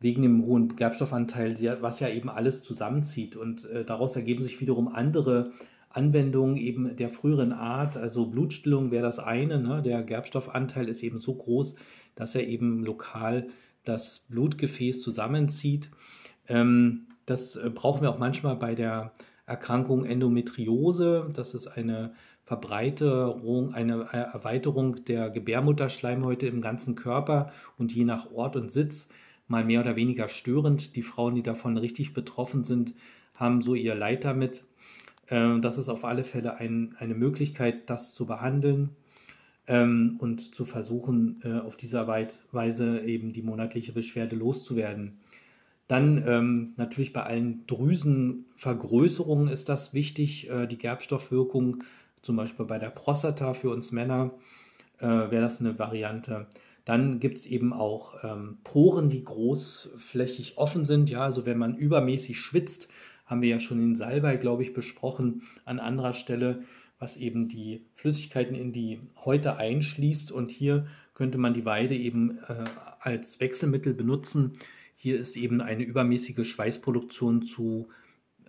wegen 0.00 0.20
dem 0.20 0.44
hohen 0.44 0.76
Gerbstoffanteil, 0.76 1.78
was 1.80 2.00
ja 2.00 2.08
eben 2.10 2.28
alles 2.28 2.62
zusammenzieht. 2.62 3.36
Und 3.36 3.64
äh, 3.70 3.84
daraus 3.84 4.16
ergeben 4.16 4.42
sich 4.42 4.60
wiederum 4.60 4.88
andere 4.88 5.52
Anwendungen 5.88 6.56
eben 6.56 6.96
der 6.96 7.08
früheren 7.08 7.52
Art. 7.52 7.96
Also 7.96 8.26
Blutstillung 8.26 8.90
wäre 8.90 9.04
das 9.04 9.18
eine. 9.18 9.60
Ne? 9.60 9.80
Der 9.80 10.02
Gerbstoffanteil 10.02 10.88
ist 10.88 11.02
eben 11.02 11.18
so 11.18 11.34
groß, 11.34 11.76
dass 12.14 12.34
er 12.34 12.46
eben 12.46 12.84
lokal 12.84 13.48
das 13.84 14.20
Blutgefäß 14.28 15.02
zusammenzieht. 15.02 15.90
Ähm, 16.48 17.06
das 17.26 17.56
äh, 17.56 17.70
brauchen 17.70 18.02
wir 18.02 18.10
auch 18.10 18.18
manchmal 18.18 18.56
bei 18.56 18.74
der 18.74 19.12
Erkrankung 19.46 20.04
Endometriose. 20.04 21.30
Das 21.32 21.54
ist 21.54 21.68
eine 21.68 22.14
Verbreiterung, 22.44 23.72
eine 23.72 24.04
Erweiterung 24.12 25.04
der 25.06 25.30
Gebärmutterschleimhäute 25.30 26.46
im 26.46 26.60
ganzen 26.60 26.94
Körper 26.94 27.52
und 27.78 27.94
je 27.94 28.04
nach 28.04 28.30
Ort 28.32 28.56
und 28.56 28.70
Sitz 28.70 29.08
mal 29.48 29.64
mehr 29.64 29.80
oder 29.80 29.96
weniger 29.96 30.28
störend. 30.28 30.96
Die 30.96 31.02
Frauen, 31.02 31.34
die 31.34 31.42
davon 31.42 31.76
richtig 31.78 32.12
betroffen 32.12 32.64
sind, 32.64 32.94
haben 33.34 33.62
so 33.62 33.74
ihr 33.74 33.94
Leid 33.94 34.24
damit. 34.24 34.64
Äh, 35.26 35.60
das 35.60 35.78
ist 35.78 35.88
auf 35.88 36.04
alle 36.04 36.24
Fälle 36.24 36.56
ein, 36.56 36.94
eine 36.98 37.14
Möglichkeit, 37.14 37.88
das 37.88 38.12
zu 38.14 38.26
behandeln 38.26 38.90
ähm, 39.66 40.16
und 40.18 40.54
zu 40.54 40.64
versuchen, 40.64 41.40
äh, 41.44 41.60
auf 41.60 41.76
dieser 41.76 42.06
Weise 42.06 43.00
eben 43.00 43.32
die 43.32 43.42
monatliche 43.42 43.92
Beschwerde 43.92 44.36
loszuwerden. 44.36 45.18
Dann 45.88 46.24
ähm, 46.26 46.72
natürlich 46.76 47.12
bei 47.12 47.22
allen 47.24 47.66
Drüsenvergrößerungen 47.66 49.48
ist 49.48 49.68
das 49.68 49.92
wichtig, 49.92 50.48
äh, 50.48 50.66
die 50.66 50.78
Gerbstoffwirkung, 50.78 51.84
zum 52.22 52.36
Beispiel 52.36 52.64
bei 52.64 52.78
der 52.78 52.88
Prostata 52.88 53.52
für 53.52 53.70
uns 53.70 53.92
Männer 53.92 54.32
äh, 54.98 55.06
wäre 55.06 55.42
das 55.42 55.60
eine 55.60 55.78
Variante. 55.78 56.46
Dann 56.86 57.20
gibt 57.20 57.38
es 57.38 57.46
eben 57.46 57.72
auch 57.72 58.24
ähm, 58.24 58.58
Poren, 58.64 59.08
die 59.08 59.24
großflächig 59.24 60.56
offen 60.56 60.84
sind. 60.84 61.10
Ja, 61.10 61.20
also 61.20 61.46
wenn 61.46 61.58
man 61.58 61.76
übermäßig 61.76 62.38
schwitzt, 62.38 62.90
haben 63.26 63.42
wir 63.42 63.48
ja 63.48 63.58
schon 63.58 63.82
in 63.82 63.96
Salbei, 63.96 64.36
glaube 64.36 64.62
ich, 64.62 64.74
besprochen 64.74 65.42
an 65.64 65.80
anderer 65.80 66.12
Stelle, 66.12 66.62
was 66.98 67.16
eben 67.16 67.48
die 67.48 67.84
Flüssigkeiten 67.94 68.54
in 68.54 68.72
die 68.72 69.00
Häute 69.24 69.56
einschließt. 69.56 70.32
Und 70.32 70.50
hier 70.50 70.86
könnte 71.14 71.38
man 71.38 71.54
die 71.54 71.64
Weide 71.64 71.94
eben 71.94 72.38
äh, 72.48 72.64
als 73.00 73.40
Wechselmittel 73.40 73.94
benutzen. 73.94 74.58
Hier 74.96 75.18
ist 75.18 75.36
eben 75.36 75.60
eine 75.60 75.82
übermäßige 75.82 76.48
Schweißproduktion 76.48 77.42
zu 77.42 77.88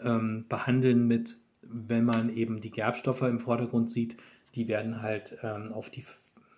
ähm, 0.01 0.45
behandeln 0.47 1.08
mit, 1.08 1.38
wenn 1.62 2.05
man 2.05 2.29
eben 2.36 2.62
die 2.62 2.71
Gerbstoffe 2.71 3.23
im 3.23 3.39
Vordergrund 3.39 3.89
sieht, 3.89 4.17
die 4.55 4.67
werden 4.67 5.01
halt 5.01 5.38
ähm, 5.43 5.71
auf, 5.71 5.89
die, 5.89 6.05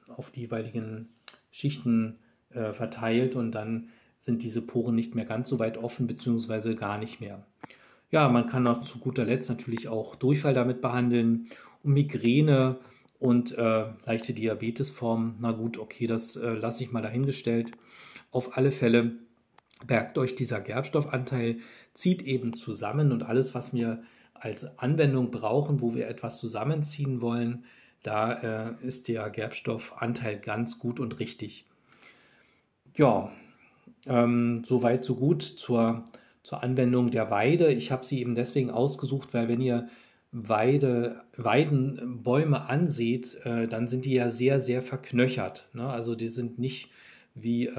auf 0.08 0.30
die 0.30 0.41
jeweiligen 0.41 1.10
Schichten 1.52 2.17
äh, 2.52 2.73
verteilt 2.73 3.36
und 3.36 3.52
dann 3.52 3.89
sind 4.19 4.43
diese 4.43 4.62
Poren 4.62 4.95
nicht 4.95 5.15
mehr 5.15 5.26
ganz 5.26 5.50
so 5.50 5.60
weit 5.60 5.78
offen, 5.78 6.08
beziehungsweise 6.08 6.76
gar 6.76 6.97
nicht 6.97 7.21
mehr. 7.21 7.43
Ja, 8.10 8.30
man 8.30 8.47
kann 8.47 8.67
auch 8.67 8.82
zu 8.82 9.00
guter 9.00 9.26
Letzt 9.26 9.50
natürlich 9.50 9.88
auch 9.88 10.15
Durchfall 10.15 10.54
damit 10.54 10.82
behandeln 10.82 11.47
und 11.88 11.93
Migräne 11.93 12.78
und 13.19 13.58
äh, 13.58 13.86
leichte 14.06 14.34
Diabetesform. 14.34 15.38
Na 15.39 15.52
gut, 15.52 15.80
okay, 15.80 16.06
das 16.06 16.36
äh, 16.36 16.50
lasse 16.54 16.84
ich 16.84 16.91
mal 16.91 17.02
dahingestellt. 17.02 17.71
Auf 18.32 18.58
alle 18.58 18.71
Fälle 18.71 19.13
merkt 19.88 20.17
euch 20.17 20.36
dieser 20.36 20.60
Gerbstoffanteil, 20.60 21.58
zieht 21.93 22.21
eben 22.21 22.54
zusammen 22.54 23.12
und 23.12 23.23
alles, 23.23 23.56
was 23.56 23.73
wir 23.73 24.04
als 24.34 24.78
Anwendung 24.78 25.32
brauchen, 25.32 25.82
wo 25.82 25.95
wir 25.95 26.08
etwas 26.08 26.38
zusammenziehen 26.38 27.21
wollen, 27.21 27.65
da 28.04 28.34
äh, 28.34 28.86
ist 28.86 29.08
der 29.08 29.30
Gerbstoffanteil 29.30 30.39
ganz 30.39 30.78
gut 30.78 31.00
und 31.00 31.19
richtig. 31.19 31.65
Ja, 32.95 33.32
ähm, 34.06 34.63
soweit 34.63 35.04
so 35.04 35.15
gut 35.15 35.41
zur, 35.41 36.06
zur 36.43 36.63
Anwendung 36.63 37.10
der 37.10 37.32
Weide. 37.32 37.71
Ich 37.71 37.91
habe 37.91 38.06
sie 38.06 38.19
eben 38.19 38.36
deswegen 38.36 38.69
ausgesucht, 38.69 39.34
weil 39.34 39.47
wenn 39.47 39.62
ihr 39.62 39.89
Weide, 40.32 41.24
Weidenbäume 41.38 42.68
anseht, 42.70 43.38
äh, 43.46 43.68
dann 43.68 43.88
sind 43.88 44.06
die 44.06 44.13
ja 44.13 44.30
sehr, 44.30 44.60
sehr 44.60 44.82
verknöchert. 44.82 45.70
Ne? 45.74 45.88
Also 45.88 46.16
die 46.16 46.28
sind 46.28 46.60
nicht 46.60 46.92
wie 47.34 47.68
äh, 47.68 47.76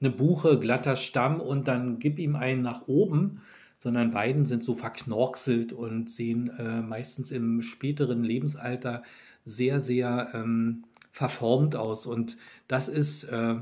eine 0.00 0.10
Buche, 0.10 0.58
glatter 0.58 0.96
Stamm 0.96 1.40
und 1.40 1.68
dann 1.68 1.98
gib 1.98 2.18
ihm 2.18 2.36
einen 2.36 2.62
nach 2.62 2.88
oben, 2.88 3.40
sondern 3.78 4.14
Weiden 4.14 4.46
sind 4.46 4.62
so 4.64 4.74
verknorkselt 4.74 5.72
und 5.72 6.10
sehen 6.10 6.50
äh, 6.58 6.82
meistens 6.82 7.30
im 7.30 7.62
späteren 7.62 8.24
Lebensalter 8.24 9.02
sehr, 9.44 9.80
sehr 9.80 10.30
ähm, 10.34 10.84
verformt 11.12 11.76
aus. 11.76 12.06
Und 12.06 12.36
das 12.68 12.88
ist 12.88 13.24
äh, 13.24 13.56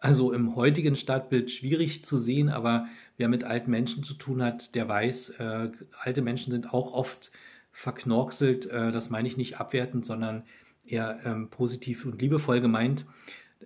also 0.00 0.32
im 0.32 0.56
heutigen 0.56 0.96
Stadtbild 0.96 1.50
schwierig 1.50 2.04
zu 2.04 2.18
sehen, 2.18 2.48
aber 2.48 2.86
wer 3.16 3.28
mit 3.28 3.44
alten 3.44 3.70
Menschen 3.70 4.02
zu 4.02 4.14
tun 4.14 4.42
hat, 4.42 4.74
der 4.74 4.88
weiß, 4.88 5.30
äh, 5.38 5.70
alte 6.00 6.22
Menschen 6.22 6.52
sind 6.52 6.72
auch 6.72 6.92
oft 6.92 7.30
verknorkselt. 7.76 8.64
Äh, 8.70 8.90
das 8.90 9.10
meine 9.10 9.28
ich 9.28 9.36
nicht 9.36 9.60
abwertend, 9.60 10.06
sondern 10.06 10.44
eher 10.86 11.20
ähm, 11.26 11.50
positiv 11.50 12.06
und 12.06 12.20
liebevoll 12.22 12.62
gemeint. 12.62 13.04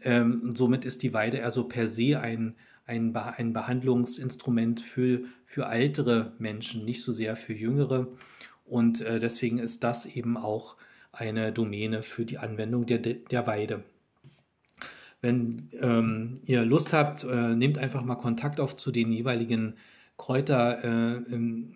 Ähm, 0.03 0.42
und 0.42 0.59
somit 0.59 0.85
ist 0.85 1.05
die 1.05 1.14
Weide 1.14 1.44
also 1.44 1.68
per 1.68 1.87
se 1.87 2.18
ein, 2.18 2.57
ein, 2.87 3.14
ein 3.14 3.53
Behandlungsinstrument 3.53 4.81
für, 4.81 5.23
für 5.44 5.66
ältere 5.66 6.33
Menschen, 6.38 6.85
nicht 6.85 7.05
so 7.05 7.12
sehr 7.12 7.37
für 7.37 7.53
jüngere. 7.53 8.09
Und 8.64 9.01
äh, 9.01 9.20
deswegen 9.20 9.59
ist 9.59 9.85
das 9.85 10.07
eben 10.07 10.37
auch 10.37 10.77
eine 11.12 11.53
Domäne 11.53 12.03
für 12.03 12.25
die 12.25 12.38
Anwendung 12.38 12.87
der, 12.87 12.99
der 12.99 13.46
Weide. 13.46 13.85
Wenn 15.20 15.68
ähm, 15.81 16.40
ihr 16.46 16.64
Lust 16.64 16.92
habt, 16.92 17.23
äh, 17.23 17.55
nehmt 17.55 17.79
einfach 17.79 18.03
mal 18.03 18.16
Kontakt 18.16 18.59
auf 18.59 18.77
zu 18.77 18.90
den 18.90 19.12
jeweiligen 19.12 19.75
Kräuter, 20.20 20.85
äh, 20.85 21.22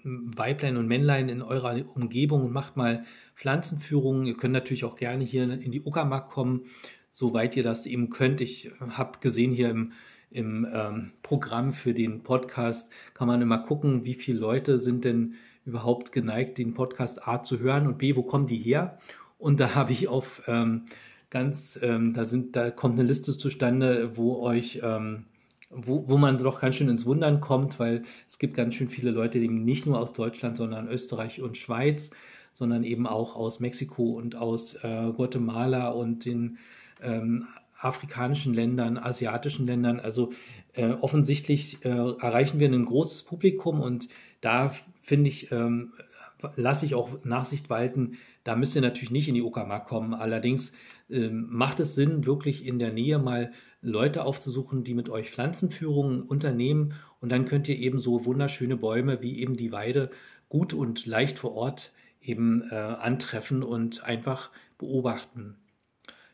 Weiblein 0.04 0.76
und 0.76 0.86
Männlein 0.86 1.30
in 1.30 1.40
eurer 1.40 1.80
Umgebung 1.94 2.44
und 2.44 2.52
macht 2.52 2.76
mal 2.76 3.04
Pflanzenführungen. 3.36 4.26
Ihr 4.26 4.36
könnt 4.36 4.52
natürlich 4.52 4.84
auch 4.84 4.96
gerne 4.96 5.24
hier 5.24 5.44
in 5.44 5.72
die 5.72 5.80
Uckermark 5.80 6.28
kommen, 6.28 6.66
soweit 7.10 7.56
ihr 7.56 7.62
das 7.62 7.86
eben 7.86 8.10
könnt. 8.10 8.42
Ich 8.42 8.70
habe 8.80 9.18
gesehen 9.20 9.52
hier 9.52 9.70
im, 9.70 9.92
im 10.30 10.66
ähm, 10.70 11.12
Programm 11.22 11.72
für 11.72 11.94
den 11.94 12.22
Podcast, 12.22 12.92
kann 13.14 13.28
man 13.28 13.40
immer 13.40 13.60
gucken, 13.60 14.04
wie 14.04 14.12
viele 14.12 14.40
Leute 14.40 14.78
sind 14.78 15.06
denn 15.06 15.36
überhaupt 15.64 16.12
geneigt, 16.12 16.58
den 16.58 16.74
Podcast 16.74 17.26
A 17.26 17.42
zu 17.42 17.60
hören 17.60 17.86
und 17.86 17.96
B, 17.96 18.14
wo 18.14 18.24
kommen 18.24 18.46
die 18.46 18.58
her? 18.58 18.98
Und 19.38 19.58
da 19.58 19.74
habe 19.74 19.92
ich 19.92 20.06
auf 20.06 20.42
ähm, 20.48 20.82
ganz, 21.30 21.78
ähm, 21.80 22.12
da 22.12 22.26
sind, 22.26 22.56
da 22.56 22.70
kommt 22.70 22.98
eine 22.98 23.08
Liste 23.08 23.38
zustande, 23.38 24.18
wo 24.18 24.42
euch, 24.42 24.80
ähm, 24.82 25.24
wo, 25.76 26.08
wo 26.08 26.16
man 26.16 26.38
doch 26.38 26.60
ganz 26.60 26.76
schön 26.76 26.88
ins 26.88 27.06
Wundern 27.06 27.40
kommt, 27.40 27.78
weil 27.78 28.04
es 28.28 28.38
gibt 28.38 28.56
ganz 28.56 28.74
schön 28.74 28.88
viele 28.88 29.10
Leute, 29.10 29.40
die 29.40 29.48
nicht 29.48 29.86
nur 29.86 29.98
aus 29.98 30.12
Deutschland, 30.12 30.56
sondern 30.56 30.88
Österreich 30.88 31.40
und 31.42 31.56
Schweiz, 31.56 32.10
sondern 32.52 32.84
eben 32.84 33.06
auch 33.06 33.36
aus 33.36 33.60
Mexiko 33.60 34.12
und 34.12 34.36
aus 34.36 34.74
äh, 34.82 35.12
Guatemala 35.16 35.88
und 35.88 36.24
den 36.24 36.58
ähm, 37.02 37.46
afrikanischen 37.78 38.54
Ländern, 38.54 38.96
asiatischen 38.96 39.66
Ländern. 39.66 40.00
Also 40.00 40.32
äh, 40.74 40.90
offensichtlich 40.92 41.84
äh, 41.84 41.88
erreichen 41.88 42.60
wir 42.60 42.68
ein 42.68 42.86
großes 42.86 43.24
Publikum 43.24 43.80
und 43.80 44.08
da 44.40 44.72
finde 45.00 45.28
ich, 45.28 45.50
ähm, 45.52 45.92
lasse 46.56 46.86
ich 46.86 46.94
auch 46.94 47.24
Nachsicht 47.24 47.70
walten, 47.70 48.18
da 48.44 48.56
müsst 48.56 48.76
ihr 48.76 48.82
natürlich 48.82 49.10
nicht 49.10 49.28
in 49.28 49.34
die 49.34 49.42
Uckermark 49.42 49.86
kommen. 49.86 50.12
Allerdings 50.12 50.72
ähm, 51.10 51.46
macht 51.50 51.80
es 51.80 51.94
Sinn, 51.94 52.26
wirklich 52.26 52.66
in 52.66 52.78
der 52.78 52.92
Nähe 52.92 53.18
mal 53.18 53.52
Leute 53.82 54.24
aufzusuchen, 54.24 54.84
die 54.84 54.94
mit 54.94 55.08
euch 55.08 55.30
Pflanzenführungen 55.30 56.22
unternehmen 56.22 56.94
und 57.20 57.30
dann 57.30 57.44
könnt 57.46 57.68
ihr 57.68 57.78
eben 57.78 58.00
so 58.00 58.24
wunderschöne 58.24 58.76
Bäume 58.76 59.20
wie 59.22 59.40
eben 59.40 59.56
die 59.56 59.72
Weide 59.72 60.10
gut 60.48 60.72
und 60.72 61.06
leicht 61.06 61.38
vor 61.38 61.54
Ort 61.54 61.92
eben 62.20 62.62
äh, 62.70 62.74
antreffen 62.74 63.62
und 63.62 64.04
einfach 64.04 64.50
beobachten. 64.78 65.56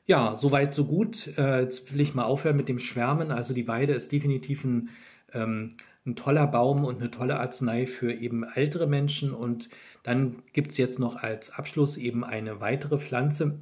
Ja, 0.06 0.36
soweit, 0.36 0.74
so 0.74 0.86
gut. 0.86 1.28
Äh, 1.38 1.62
jetzt 1.62 1.92
will 1.92 2.00
ich 2.00 2.14
mal 2.14 2.24
aufhören 2.24 2.56
mit 2.56 2.68
dem 2.68 2.78
Schwärmen. 2.78 3.30
Also 3.30 3.54
die 3.54 3.68
Weide 3.68 3.92
ist 3.92 4.10
definitiv 4.10 4.64
ein, 4.64 4.88
ähm, 5.32 5.76
ein 6.04 6.16
toller 6.16 6.46
Baum 6.46 6.84
und 6.84 7.00
eine 7.00 7.10
tolle 7.10 7.38
Arznei 7.38 7.86
für 7.86 8.12
eben 8.12 8.42
ältere 8.42 8.86
Menschen. 8.86 9.32
Und 9.32 9.68
dann 10.02 10.42
gibt 10.52 10.72
es 10.72 10.78
jetzt 10.78 10.98
noch 10.98 11.16
als 11.16 11.52
Abschluss 11.52 11.96
eben 11.96 12.24
eine 12.24 12.60
weitere 12.60 12.98
Pflanze 12.98 13.60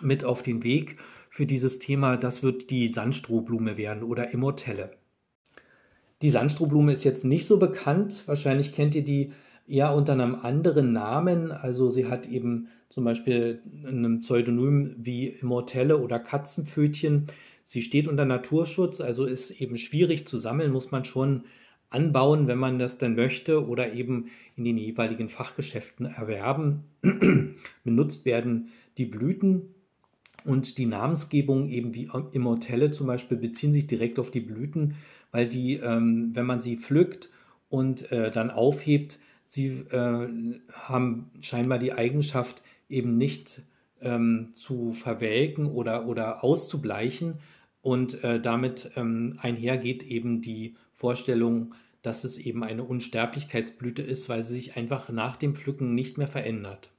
mit 0.00 0.24
auf 0.24 0.42
den 0.42 0.62
Weg 0.62 0.98
für 1.30 1.46
dieses 1.46 1.78
Thema. 1.78 2.16
Das 2.16 2.42
wird 2.42 2.70
die 2.70 2.88
Sandstrohblume 2.88 3.76
werden 3.76 4.02
oder 4.02 4.32
Immortelle. 4.32 4.90
Die 6.22 6.30
Sandstrohblume 6.30 6.92
ist 6.92 7.04
jetzt 7.04 7.24
nicht 7.24 7.46
so 7.46 7.58
bekannt. 7.58 8.24
Wahrscheinlich 8.26 8.72
kennt 8.72 8.94
ihr 8.94 9.04
die 9.04 9.32
eher 9.68 9.94
unter 9.94 10.14
einem 10.14 10.34
anderen 10.34 10.92
Namen. 10.92 11.52
Also 11.52 11.90
sie 11.90 12.06
hat 12.06 12.26
eben 12.26 12.68
zum 12.88 13.04
Beispiel 13.04 13.62
ein 13.86 14.20
Pseudonym 14.20 14.94
wie 14.98 15.28
Immortelle 15.28 15.98
oder 15.98 16.18
Katzenpfötchen. 16.18 17.26
Sie 17.62 17.82
steht 17.82 18.08
unter 18.08 18.24
Naturschutz, 18.24 19.00
also 19.00 19.26
ist 19.26 19.50
eben 19.50 19.76
schwierig 19.76 20.26
zu 20.26 20.38
sammeln, 20.38 20.72
muss 20.72 20.90
man 20.90 21.04
schon 21.04 21.44
anbauen, 21.90 22.46
wenn 22.48 22.58
man 22.58 22.78
das 22.78 22.98
denn 22.98 23.14
möchte, 23.14 23.66
oder 23.66 23.92
eben 23.92 24.30
in 24.56 24.64
den 24.64 24.78
jeweiligen 24.78 25.28
Fachgeschäften 25.28 26.06
erwerben. 26.06 26.84
Benutzt 27.84 28.24
werden 28.24 28.68
die 28.96 29.04
Blüten 29.04 29.74
und 30.48 30.78
die 30.78 30.86
Namensgebung 30.86 31.68
eben 31.68 31.94
wie 31.94 32.08
Immortelle 32.32 32.90
zum 32.90 33.06
Beispiel 33.06 33.36
beziehen 33.36 33.74
sich 33.74 33.86
direkt 33.86 34.18
auf 34.18 34.30
die 34.30 34.40
Blüten, 34.40 34.94
weil 35.30 35.46
die, 35.46 35.74
ähm, 35.74 36.30
wenn 36.32 36.46
man 36.46 36.62
sie 36.62 36.78
pflückt 36.78 37.28
und 37.68 38.10
äh, 38.10 38.30
dann 38.30 38.50
aufhebt, 38.50 39.18
sie 39.46 39.66
äh, 39.90 40.28
haben 40.72 41.30
scheinbar 41.42 41.78
die 41.78 41.92
Eigenschaft, 41.92 42.62
eben 42.88 43.18
nicht 43.18 43.60
ähm, 44.00 44.52
zu 44.54 44.92
verwelken 44.92 45.66
oder, 45.66 46.06
oder 46.06 46.42
auszubleichen. 46.42 47.40
Und 47.82 48.24
äh, 48.24 48.40
damit 48.40 48.90
ähm, 48.96 49.38
einhergeht 49.42 50.02
eben 50.02 50.40
die 50.40 50.76
Vorstellung, 50.92 51.74
dass 52.00 52.24
es 52.24 52.38
eben 52.38 52.64
eine 52.64 52.84
Unsterblichkeitsblüte 52.84 54.00
ist, 54.00 54.30
weil 54.30 54.42
sie 54.42 54.54
sich 54.54 54.76
einfach 54.78 55.10
nach 55.10 55.36
dem 55.36 55.54
Pflücken 55.54 55.94
nicht 55.94 56.16
mehr 56.16 56.26
verändert. 56.26 56.90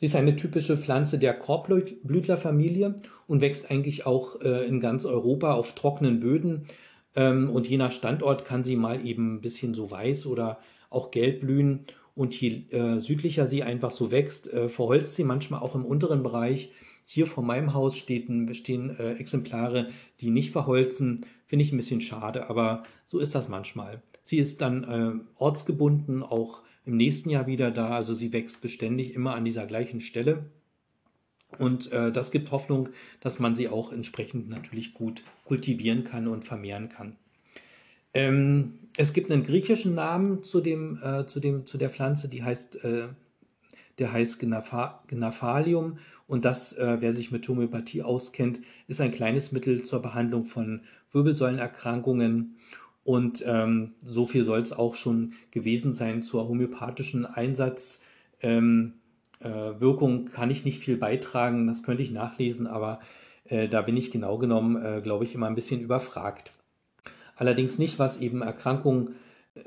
Sie 0.00 0.06
ist 0.06 0.16
eine 0.16 0.34
typische 0.34 0.78
Pflanze 0.78 1.18
der 1.18 1.34
Korbblütlerfamilie 1.34 3.02
und 3.26 3.42
wächst 3.42 3.70
eigentlich 3.70 4.06
auch 4.06 4.40
äh, 4.40 4.66
in 4.66 4.80
ganz 4.80 5.04
Europa 5.04 5.52
auf 5.52 5.74
trockenen 5.74 6.20
Böden. 6.20 6.68
Ähm, 7.14 7.50
und 7.50 7.68
je 7.68 7.76
nach 7.76 7.92
Standort 7.92 8.46
kann 8.46 8.62
sie 8.62 8.76
mal 8.76 9.04
eben 9.04 9.34
ein 9.34 9.40
bisschen 9.42 9.74
so 9.74 9.90
weiß 9.90 10.24
oder 10.24 10.58
auch 10.88 11.10
gelb 11.10 11.42
blühen. 11.42 11.84
Und 12.14 12.40
je 12.40 12.62
äh, 12.70 12.98
südlicher 12.98 13.44
sie 13.44 13.62
einfach 13.62 13.90
so 13.90 14.10
wächst, 14.10 14.50
äh, 14.50 14.70
verholzt 14.70 15.16
sie 15.16 15.24
manchmal 15.24 15.60
auch 15.60 15.74
im 15.74 15.84
unteren 15.84 16.22
Bereich. 16.22 16.72
Hier 17.04 17.26
vor 17.26 17.44
meinem 17.44 17.74
Haus 17.74 17.94
stehen, 17.94 18.54
stehen 18.54 18.98
äh, 18.98 19.16
Exemplare, 19.16 19.90
die 20.22 20.30
nicht 20.30 20.50
verholzen. 20.50 21.26
Finde 21.44 21.62
ich 21.62 21.72
ein 21.72 21.76
bisschen 21.76 22.00
schade, 22.00 22.48
aber 22.48 22.84
so 23.04 23.18
ist 23.18 23.34
das 23.34 23.50
manchmal. 23.50 24.00
Sie 24.22 24.38
ist 24.38 24.62
dann 24.62 24.84
äh, 24.84 25.12
ortsgebunden, 25.38 26.22
auch 26.22 26.62
im 26.84 26.96
nächsten 26.96 27.30
Jahr 27.30 27.46
wieder 27.46 27.70
da. 27.70 27.90
Also 27.90 28.14
sie 28.14 28.32
wächst 28.32 28.60
beständig 28.60 29.14
immer 29.14 29.34
an 29.34 29.44
dieser 29.44 29.66
gleichen 29.66 30.00
Stelle. 30.00 30.46
Und 31.58 31.90
äh, 31.92 32.12
das 32.12 32.30
gibt 32.30 32.50
Hoffnung, 32.50 32.90
dass 33.20 33.38
man 33.38 33.54
sie 33.54 33.68
auch 33.68 33.92
entsprechend 33.92 34.48
natürlich 34.48 34.94
gut 34.94 35.22
kultivieren 35.44 36.04
kann 36.04 36.28
und 36.28 36.44
vermehren 36.44 36.88
kann. 36.88 37.16
Ähm, 38.14 38.78
es 38.96 39.12
gibt 39.12 39.30
einen 39.30 39.44
griechischen 39.44 39.94
Namen 39.94 40.42
zu, 40.42 40.60
dem, 40.60 40.98
äh, 41.02 41.26
zu, 41.26 41.40
dem, 41.40 41.66
zu 41.66 41.78
der 41.78 41.90
Pflanze, 41.90 42.28
die 42.28 42.42
heißt, 42.42 42.84
äh, 42.84 43.08
der 43.98 44.12
heißt 44.12 44.38
Gnaphalium. 44.38 45.98
Und 46.26 46.44
das, 46.44 46.72
äh, 46.72 46.96
wer 47.00 47.14
sich 47.14 47.30
mit 47.30 47.46
Homöopathie 47.48 48.02
auskennt, 48.02 48.60
ist 48.88 49.00
ein 49.00 49.12
kleines 49.12 49.52
Mittel 49.52 49.82
zur 49.82 50.02
Behandlung 50.02 50.44
von 50.44 50.82
Wirbelsäulenerkrankungen. 51.12 52.56
Und 53.10 53.42
ähm, 53.44 53.94
so 54.04 54.24
viel 54.24 54.44
soll 54.44 54.60
es 54.60 54.72
auch 54.72 54.94
schon 54.94 55.32
gewesen 55.50 55.92
sein 55.92 56.22
zur 56.22 56.46
homöopathischen 56.46 57.26
Einsatzwirkung. 57.26 58.04
Ähm, 58.40 58.94
äh, 59.40 60.30
kann 60.32 60.48
ich 60.52 60.64
nicht 60.64 60.78
viel 60.78 60.96
beitragen, 60.96 61.66
das 61.66 61.82
könnte 61.82 62.04
ich 62.04 62.12
nachlesen, 62.12 62.68
aber 62.68 63.00
äh, 63.46 63.66
da 63.66 63.82
bin 63.82 63.96
ich 63.96 64.12
genau 64.12 64.38
genommen, 64.38 64.80
äh, 64.80 65.00
glaube 65.02 65.24
ich, 65.24 65.34
immer 65.34 65.48
ein 65.48 65.56
bisschen 65.56 65.80
überfragt. 65.80 66.52
Allerdings 67.34 67.78
nicht, 67.78 67.98
was 67.98 68.20
eben 68.20 68.42
Erkrankungen, 68.42 69.16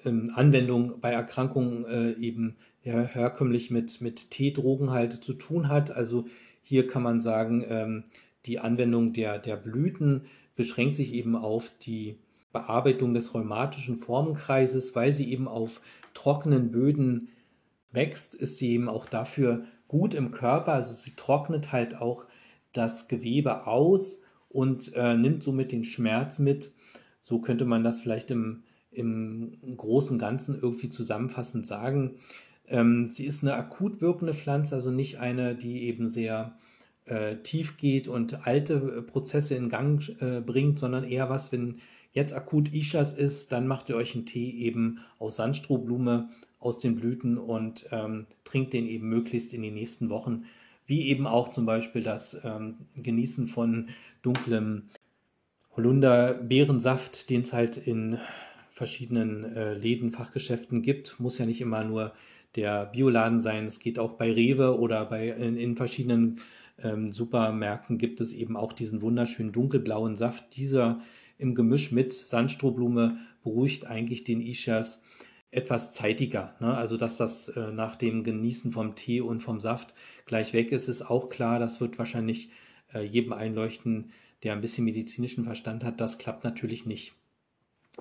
ähm, 0.05 0.31
Anwendung 0.33 1.01
bei 1.01 1.11
Erkrankungen 1.11 1.83
äh, 1.83 2.13
eben 2.13 2.55
ja, 2.85 3.01
herkömmlich 3.01 3.71
mit, 3.71 3.99
mit 3.99 4.31
T-Drogen 4.31 4.91
halt 4.91 5.11
zu 5.11 5.33
tun 5.33 5.67
hat. 5.67 5.91
Also 5.91 6.27
hier 6.61 6.87
kann 6.87 7.03
man 7.03 7.19
sagen, 7.19 7.65
ähm, 7.67 8.03
die 8.45 8.59
Anwendung 8.59 9.11
der, 9.11 9.37
der 9.37 9.57
Blüten 9.57 10.27
beschränkt 10.55 10.95
sich 10.95 11.11
eben 11.11 11.35
auf 11.35 11.69
die 11.81 12.15
Bearbeitung 12.53 13.13
des 13.13 13.33
rheumatischen 13.33 13.97
Formenkreises, 13.97 14.95
weil 14.95 15.11
sie 15.11 15.29
eben 15.29 15.49
auf 15.49 15.81
trockenen 16.13 16.71
Böden 16.71 17.27
wächst, 17.91 18.35
ist 18.35 18.57
sie 18.57 18.71
eben 18.71 18.87
auch 18.87 19.05
dafür 19.05 19.65
gut 19.89 20.13
im 20.13 20.31
Körper. 20.31 20.73
Also 20.73 20.93
sie 20.93 21.15
trocknet 21.15 21.73
halt 21.73 21.99
auch 21.99 22.25
das 22.71 23.09
Gewebe 23.09 23.67
aus 23.67 24.21
und 24.47 24.93
äh, 24.95 25.15
nimmt 25.15 25.43
somit 25.43 25.71
den 25.73 25.83
Schmerz 25.83 26.39
mit 26.39 26.71
so 27.23 27.39
könnte 27.39 27.65
man 27.65 27.83
das 27.83 28.01
vielleicht 28.01 28.29
im, 28.29 28.63
im 28.91 29.57
Großen 29.75 30.19
Ganzen 30.19 30.59
irgendwie 30.61 30.89
zusammenfassend 30.89 31.65
sagen. 31.65 32.17
Ähm, 32.67 33.09
sie 33.09 33.25
ist 33.25 33.43
eine 33.43 33.55
akut 33.55 34.01
wirkende 34.01 34.33
Pflanze, 34.33 34.75
also 34.75 34.91
nicht 34.91 35.19
eine, 35.19 35.55
die 35.55 35.83
eben 35.83 36.09
sehr 36.09 36.57
äh, 37.05 37.37
tief 37.37 37.77
geht 37.77 38.07
und 38.07 38.45
alte 38.45 38.73
äh, 38.73 39.01
Prozesse 39.01 39.55
in 39.55 39.69
Gang 39.69 40.07
äh, 40.21 40.41
bringt, 40.41 40.79
sondern 40.79 41.05
eher 41.05 41.29
was, 41.29 41.51
wenn 41.51 41.79
jetzt 42.13 42.33
akut 42.33 42.73
Ishas 42.73 43.13
ist, 43.13 43.51
dann 43.51 43.67
macht 43.67 43.89
ihr 43.89 43.95
euch 43.95 44.15
einen 44.15 44.25
Tee 44.25 44.51
eben 44.51 44.99
aus 45.19 45.35
Sandstrohblume, 45.35 46.29
aus 46.59 46.79
den 46.79 46.95
Blüten 46.95 47.37
und 47.37 47.87
ähm, 47.91 48.27
trinkt 48.45 48.73
den 48.73 48.87
eben 48.87 49.09
möglichst 49.09 49.53
in 49.53 49.61
den 49.61 49.73
nächsten 49.73 50.09
Wochen. 50.09 50.45
Wie 50.85 51.07
eben 51.07 51.27
auch 51.27 51.49
zum 51.49 51.65
Beispiel 51.65 52.03
das 52.03 52.39
ähm, 52.43 52.77
Genießen 52.95 53.47
von 53.47 53.89
dunklem 54.21 54.89
Holunder-Beerensaft, 55.75 57.29
den 57.29 57.41
es 57.41 57.53
halt 57.53 57.77
in 57.77 58.17
verschiedenen 58.69 59.55
äh, 59.55 59.73
Läden, 59.73 60.11
Fachgeschäften 60.11 60.81
gibt. 60.81 61.19
Muss 61.19 61.37
ja 61.37 61.45
nicht 61.45 61.61
immer 61.61 61.83
nur 61.83 62.13
der 62.55 62.85
Bioladen 62.85 63.39
sein. 63.39 63.65
Es 63.65 63.79
geht 63.79 63.97
auch 63.99 64.13
bei 64.13 64.31
Rewe 64.31 64.77
oder 64.77 65.05
bei, 65.05 65.29
in, 65.29 65.57
in 65.57 65.75
verschiedenen 65.75 66.39
ähm, 66.81 67.11
Supermärkten 67.11 67.97
gibt 67.97 68.21
es 68.21 68.33
eben 68.33 68.57
auch 68.57 68.73
diesen 68.73 69.01
wunderschönen 69.01 69.51
dunkelblauen 69.51 70.15
Saft. 70.15 70.55
Dieser 70.55 71.01
im 71.43 71.53
Gemisch 71.53 71.91
mit 71.91 72.13
Sandstrohblume 72.13 73.19
beruhigt 73.43 73.85
eigentlich 73.85 74.23
den 74.23 74.41
Ishas 74.41 75.01
etwas 75.51 75.91
zeitiger. 75.91 76.55
Ne? 76.59 76.75
Also, 76.75 76.97
dass 76.97 77.17
das 77.17 77.49
äh, 77.49 77.71
nach 77.71 77.95
dem 77.95 78.23
Genießen 78.23 78.71
vom 78.71 78.95
Tee 78.95 79.21
und 79.21 79.41
vom 79.41 79.59
Saft 79.59 79.93
gleich 80.25 80.53
weg 80.53 80.71
ist, 80.71 80.87
ist 80.87 81.03
auch 81.03 81.29
klar. 81.29 81.59
Das 81.59 81.79
wird 81.79 81.99
wahrscheinlich 81.99 82.49
äh, 82.93 83.03
jedem 83.03 83.33
einleuchten, 83.33 84.11
der 84.43 84.53
ein 84.53 84.61
bisschen 84.61 84.85
medizinischen 84.85 85.45
Verstand 85.45 85.83
hat, 85.83 86.01
das 86.01 86.17
klappt 86.17 86.43
natürlich 86.43 86.85
nicht. 86.85 87.13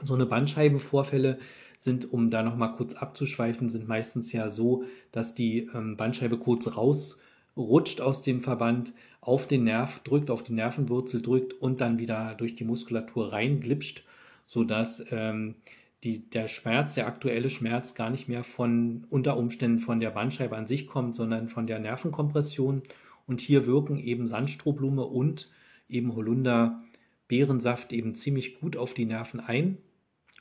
So 0.03 0.15
eine 0.15 0.27
Bandscheibenvorfälle 0.27 1.39
sind, 1.79 2.13
um 2.13 2.31
da 2.31 2.43
nochmal 2.43 2.75
kurz 2.75 2.95
abzuschweifen, 2.95 3.69
sind 3.69 3.89
meistens 3.89 4.33
ja 4.33 4.51
so, 4.51 4.85
dass 5.11 5.35
die 5.35 5.71
ähm, 5.75 5.97
Bandscheibe 5.97 6.39
kurz 6.39 6.77
rausrutscht 6.77 8.01
aus 8.01 8.23
dem 8.23 8.41
Verband, 8.41 8.93
auf 9.23 9.47
den 9.47 9.65
Nerv 9.65 10.01
drückt, 10.01 10.31
auf 10.31 10.43
die 10.43 10.53
Nervenwurzel 10.53 11.23
drückt 11.23 11.55
und 11.55 11.81
dann 11.81 11.99
wieder 11.99 12.35
durch 12.35 12.57
die 12.57 12.65
Muskulatur 12.65 13.33
reinglitscht, 13.33 14.05
sodass 14.47 15.03
ähm, 15.11 15.55
die, 16.03 16.29
der 16.29 16.49
Schmerz, 16.49 16.95
der 16.95 17.07
aktuelle 17.07 17.49
Schmerz 17.49 17.95
gar 17.95 18.11
nicht 18.11 18.29
mehr 18.29 18.43
von 18.43 19.07
unter 19.09 19.37
Umständen 19.37 19.79
von 19.79 20.01
der 20.01 20.11
Bandscheibe 20.11 20.57
an 20.57 20.67
sich 20.67 20.89
kommt, 20.89 21.15
sondern 21.15 21.49
von 21.49 21.69
der 21.69 21.79
Nervenkompression. 21.79 22.83
Und 23.29 23.41
hier 23.41 23.65
wirken 23.65 23.99
eben 23.99 24.27
Sandstrohblume 24.27 25.05
und 25.05 25.49
eben 25.89 26.15
Holunder 26.15 26.83
Beerensaft 27.29 27.93
eben 27.93 28.17
ziemlich 28.17 28.61
gut 28.61 28.77
auf 28.77 28.93
die 28.93 29.07
Nerven 29.07 29.39
ein. 29.39 29.79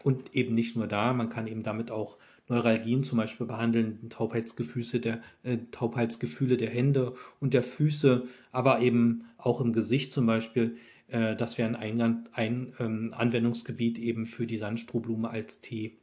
Und 0.02 0.36
eben 0.36 0.56
nicht 0.56 0.76
nur 0.76 0.88
da, 0.88 1.14
man 1.14 1.30
kann 1.30 1.46
eben 1.46 1.62
damit 1.62 1.92
auch 1.92 2.18
Neuralgien 2.52 3.04
zum 3.04 3.18
Beispiel 3.18 3.48
behandeln, 3.48 4.10
Taubheitsgefühle 4.10 5.00
der, 5.00 5.22
äh, 5.44 5.58
Taubheitsgefühle 5.72 6.58
der 6.58 6.70
Hände 6.70 7.14
und 7.40 7.54
der 7.54 7.64
Füße, 7.64 8.28
aber 8.52 8.82
eben 8.82 9.26
auch 9.38 9.62
im 9.62 9.74
Gesicht 9.74 10.12
zum 10.14 10.26
Beispiel. 10.26 10.78
Äh, 11.08 11.36
das 11.36 11.58
wäre 11.58 11.70
ein, 11.70 11.76
Eingang, 11.76 12.30
ein 12.34 12.74
ähm, 12.80 13.14
Anwendungsgebiet 13.18 13.98
eben 13.98 14.26
für 14.26 14.46
die 14.46 14.58
Sandstrohblume 14.58 15.30
als 15.30 15.62
Tee. 15.62 15.98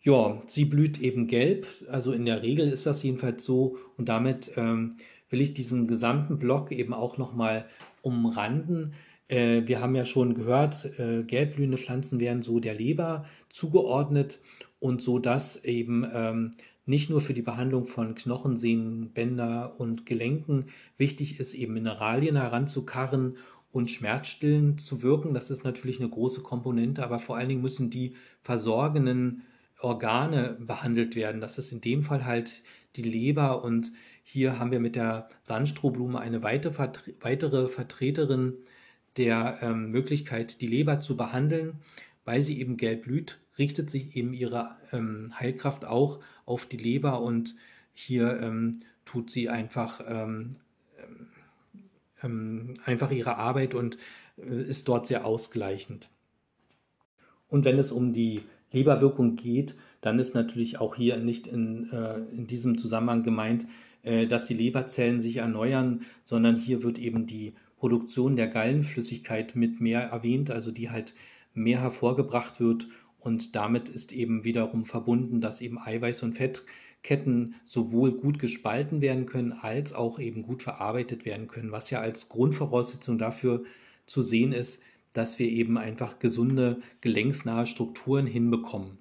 Ja, 0.00 0.42
sie 0.46 0.64
blüht 0.64 1.00
eben 1.00 1.26
gelb, 1.26 1.66
also 1.90 2.12
in 2.12 2.24
der 2.24 2.42
Regel 2.42 2.68
ist 2.68 2.86
das 2.86 3.02
jedenfalls 3.02 3.44
so 3.44 3.78
und 3.96 4.08
damit 4.08 4.52
ähm, 4.56 4.96
will 5.28 5.40
ich 5.40 5.54
diesen 5.54 5.86
gesamten 5.86 6.38
Block 6.38 6.72
eben 6.72 6.94
auch 6.94 7.18
nochmal 7.18 7.66
umranden. 8.02 8.94
Äh, 9.28 9.62
wir 9.66 9.80
haben 9.80 9.94
ja 9.94 10.04
schon 10.04 10.34
gehört, 10.34 10.86
äh, 10.98 11.22
gelbblühende 11.24 11.78
Pflanzen 11.78 12.20
werden 12.20 12.42
so 12.42 12.60
der 12.60 12.74
Leber 12.74 13.26
zugeordnet 13.50 14.38
und 14.80 15.02
so 15.02 15.18
dass 15.18 15.64
eben 15.64 16.06
ähm, 16.12 16.50
nicht 16.86 17.10
nur 17.10 17.20
für 17.20 17.34
die 17.34 17.42
Behandlung 17.42 17.86
von 17.86 18.14
Knochen, 18.14 18.56
Sehnen, 18.56 19.10
Bänder 19.10 19.78
und 19.78 20.06
Gelenken 20.06 20.66
wichtig 20.96 21.38
ist, 21.38 21.52
eben 21.54 21.74
Mineralien 21.74 22.36
heranzukarren 22.36 23.36
und 23.70 23.90
schmerzstillend 23.90 24.80
zu 24.80 25.02
wirken. 25.02 25.34
Das 25.34 25.50
ist 25.50 25.64
natürlich 25.64 26.00
eine 26.00 26.08
große 26.08 26.40
Komponente, 26.40 27.04
aber 27.04 27.18
vor 27.18 27.36
allen 27.36 27.50
Dingen 27.50 27.60
müssen 27.60 27.90
die 27.90 28.14
versorgenden 28.40 29.42
Organe 29.80 30.56
behandelt 30.60 31.14
werden. 31.14 31.40
Das 31.40 31.58
ist 31.58 31.72
in 31.72 31.80
dem 31.80 32.02
Fall 32.02 32.24
halt 32.24 32.62
die 32.96 33.02
Leber 33.02 33.62
und 33.62 33.92
hier 34.24 34.58
haben 34.58 34.70
wir 34.70 34.80
mit 34.80 34.96
der 34.96 35.28
Sandstrohblume 35.42 36.18
eine 36.18 36.42
weitere 36.42 37.68
Vertreterin 37.68 38.54
der 39.16 39.58
ähm, 39.62 39.90
Möglichkeit, 39.90 40.60
die 40.60 40.66
Leber 40.66 41.00
zu 41.00 41.16
behandeln, 41.16 41.80
weil 42.24 42.42
sie 42.42 42.60
eben 42.60 42.76
gelb 42.76 43.04
blüht, 43.04 43.38
richtet 43.58 43.90
sich 43.90 44.16
eben 44.16 44.32
ihre 44.32 44.76
ähm, 44.92 45.32
Heilkraft 45.38 45.84
auch 45.84 46.20
auf 46.44 46.66
die 46.66 46.76
Leber 46.76 47.20
und 47.20 47.56
hier 47.92 48.40
ähm, 48.40 48.80
tut 49.04 49.30
sie 49.30 49.48
einfach, 49.48 50.00
ähm, 50.06 50.56
ähm, 52.22 52.74
einfach 52.84 53.10
ihre 53.10 53.36
Arbeit 53.36 53.74
und 53.74 53.98
äh, 54.38 54.62
ist 54.62 54.88
dort 54.88 55.06
sehr 55.06 55.24
ausgleichend. 55.24 56.08
Und 57.48 57.64
wenn 57.64 57.78
es 57.78 57.90
um 57.90 58.12
die 58.12 58.42
Leberwirkung 58.72 59.36
geht, 59.36 59.74
dann 60.00 60.18
ist 60.18 60.34
natürlich 60.34 60.78
auch 60.78 60.94
hier 60.94 61.16
nicht 61.16 61.46
in, 61.46 61.90
äh, 61.90 62.18
in 62.30 62.46
diesem 62.46 62.78
Zusammenhang 62.78 63.22
gemeint, 63.22 63.66
äh, 64.02 64.26
dass 64.26 64.46
die 64.46 64.54
Leberzellen 64.54 65.20
sich 65.20 65.38
erneuern, 65.38 66.02
sondern 66.24 66.56
hier 66.56 66.82
wird 66.82 66.98
eben 66.98 67.26
die 67.26 67.54
Produktion 67.78 68.36
der 68.36 68.48
Gallenflüssigkeit 68.48 69.56
mit 69.56 69.80
mehr 69.80 70.02
erwähnt, 70.02 70.50
also 70.50 70.70
die 70.70 70.90
halt 70.90 71.14
mehr 71.54 71.80
hervorgebracht 71.80 72.60
wird 72.60 72.88
und 73.18 73.54
damit 73.56 73.88
ist 73.88 74.12
eben 74.12 74.44
wiederum 74.44 74.84
verbunden, 74.84 75.40
dass 75.40 75.60
eben 75.60 75.78
Eiweiß- 75.78 76.22
und 76.22 76.34
Fettketten 76.34 77.56
sowohl 77.64 78.12
gut 78.12 78.38
gespalten 78.38 79.00
werden 79.00 79.26
können, 79.26 79.52
als 79.52 79.92
auch 79.92 80.18
eben 80.18 80.42
gut 80.42 80.62
verarbeitet 80.62 81.24
werden 81.24 81.48
können, 81.48 81.72
was 81.72 81.90
ja 81.90 82.00
als 82.00 82.28
Grundvoraussetzung 82.28 83.18
dafür 83.18 83.64
zu 84.06 84.22
sehen 84.22 84.52
ist, 84.52 84.80
dass 85.12 85.38
wir 85.38 85.48
eben 85.48 85.78
einfach 85.78 86.18
gesunde, 86.18 86.80
gelenksnahe 87.00 87.66
Strukturen 87.66 88.26
hinbekommen. 88.26 88.98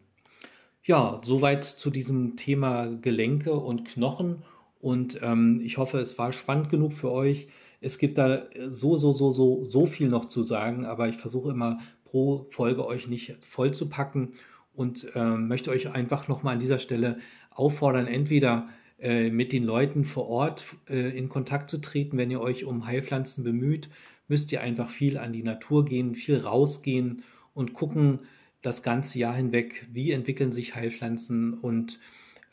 Ja, 0.84 1.22
soweit 1.24 1.64
zu 1.64 1.90
diesem 1.90 2.38
Thema 2.38 2.88
Gelenke 2.88 3.54
und 3.54 3.86
Knochen 3.86 4.44
und 4.80 5.20
ähm, 5.22 5.62
ich 5.64 5.78
hoffe, 5.78 6.00
es 6.00 6.18
war 6.18 6.32
spannend 6.34 6.70
genug 6.70 6.94
für 6.94 7.12
euch. 7.12 7.48
Es 7.82 7.98
gibt 7.98 8.18
da 8.18 8.44
so, 8.70 8.98
so, 8.98 9.12
so, 9.12 9.32
so, 9.32 9.66
so 9.66 9.86
viel 9.86 10.08
noch 10.08 10.26
zu 10.26 10.44
sagen, 10.44 10.86
aber 10.86 11.10
ich 11.10 11.18
versuche 11.18 11.52
immer 11.52 11.80
pro 12.08 12.46
Folge 12.50 12.86
euch 12.86 13.08
nicht 13.08 13.44
voll 13.46 13.74
zu 13.74 13.90
packen 13.90 14.34
und 14.74 15.08
äh, 15.16 15.36
möchte 15.36 15.72
euch 15.72 15.90
einfach 15.94 16.28
nochmal 16.28 16.54
an 16.54 16.60
dieser 16.60 16.80
Stelle 16.80 17.20
auffordern, 17.52 18.08
entweder 18.08 18.70
äh, 19.00 19.30
mit 19.30 19.52
den 19.52 19.64
Leuten 19.64 20.04
vor 20.04 20.28
Ort 20.28 20.64
äh, 20.90 21.18
in 21.18 21.30
Kontakt 21.30 21.70
zu 21.70 21.80
treten, 21.80 22.18
wenn 22.18 22.32
ihr 22.32 22.42
euch 22.42 22.66
um 22.66 22.86
Heilpflanzen 22.86 23.44
bemüht, 23.44 23.90
müsst 24.28 24.52
ihr 24.52 24.62
einfach 24.62 24.90
viel 24.90 25.18
an 25.18 25.34
die 25.34 25.44
Natur 25.44 25.86
gehen, 25.86 26.16
viel 26.16 26.38
rausgehen 26.38 27.24
und 27.54 27.74
gucken 27.74 28.22
das 28.62 28.84
ganze 28.84 29.20
Jahr 29.20 29.36
hinweg, 29.36 29.88
wie 29.92 30.12
entwickeln 30.12 30.52
sich 30.52 30.76
Heilpflanzen 30.76 31.54
und 31.54 32.00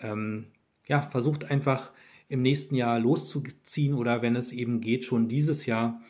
ähm, 0.01 0.47
ja, 0.87 1.03
versucht 1.03 1.51
einfach 1.51 1.93
im 2.29 2.43
nächsten 2.43 2.75
Jahr 2.75 2.99
loszuziehen 2.99 3.95
oder 3.95 4.23
wenn 4.23 4.37
es 4.37 4.53
eben 4.53 4.81
geht, 4.81 5.05
schon 5.05 5.29
dieses 5.29 5.67
Jahr. 5.67 6.01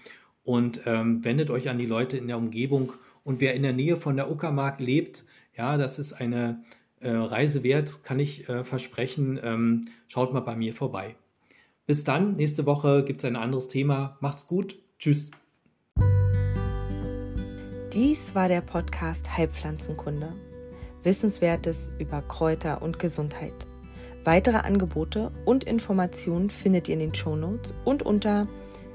Und 0.42 0.82
ähm, 0.84 1.24
wendet 1.24 1.50
euch 1.50 1.68
an 1.68 1.78
die 1.78 1.86
Leute 1.86 2.16
in 2.16 2.26
der 2.26 2.36
Umgebung. 2.36 2.92
Und 3.24 3.40
wer 3.40 3.54
in 3.54 3.62
der 3.62 3.72
Nähe 3.72 3.96
von 3.96 4.16
der 4.16 4.30
Uckermark 4.30 4.80
lebt, 4.80 5.24
ja, 5.56 5.76
das 5.76 5.98
ist 5.98 6.12
eine 6.12 6.62
äh, 7.00 7.10
Reise 7.10 7.62
wert, 7.62 8.04
kann 8.04 8.20
ich 8.20 8.48
äh, 8.48 8.64
versprechen. 8.64 9.38
Ähm, 9.42 9.88
schaut 10.08 10.32
mal 10.32 10.40
bei 10.40 10.56
mir 10.56 10.74
vorbei. 10.74 11.16
Bis 11.86 12.04
dann, 12.04 12.36
nächste 12.36 12.66
Woche 12.66 13.04
gibt 13.04 13.20
es 13.20 13.24
ein 13.24 13.36
anderes 13.36 13.68
Thema. 13.68 14.16
Macht's 14.20 14.46
gut. 14.46 14.78
Tschüss. 14.98 15.30
Dies 17.92 18.34
war 18.34 18.48
der 18.48 18.60
Podcast 18.60 19.36
Heilpflanzenkunde. 19.36 20.32
Wissenswertes 21.02 21.92
über 21.98 22.22
Kräuter 22.22 22.82
und 22.82 22.98
Gesundheit. 22.98 23.66
Weitere 24.24 24.56
Angebote 24.56 25.30
und 25.44 25.64
Informationen 25.64 26.50
findet 26.50 26.88
ihr 26.88 26.94
in 26.94 27.00
den 27.00 27.14
Shownotes 27.14 27.74
und 27.84 28.02
unter 28.02 28.48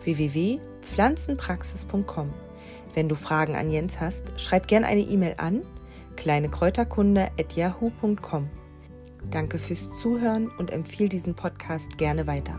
www.pflanzenpraxis.com. 0.04 2.34
Wenn 2.94 3.10
du 3.10 3.16
Fragen 3.16 3.56
an 3.56 3.72
Jens 3.72 4.00
hast, 4.00 4.32
schreib 4.38 4.68
gerne 4.68 4.86
eine 4.88 5.02
E-Mail 5.02 5.34
an 5.38 5.64
kleinekräuterkunde@yahoo.com. 6.16 8.48
Danke 9.32 9.58
fürs 9.58 9.90
Zuhören 10.00 10.48
und 10.58 10.72
empfehle 10.72 11.10
diesen 11.10 11.36
Podcast 11.36 11.98
gerne 11.98 12.28
weiter. 12.28 12.58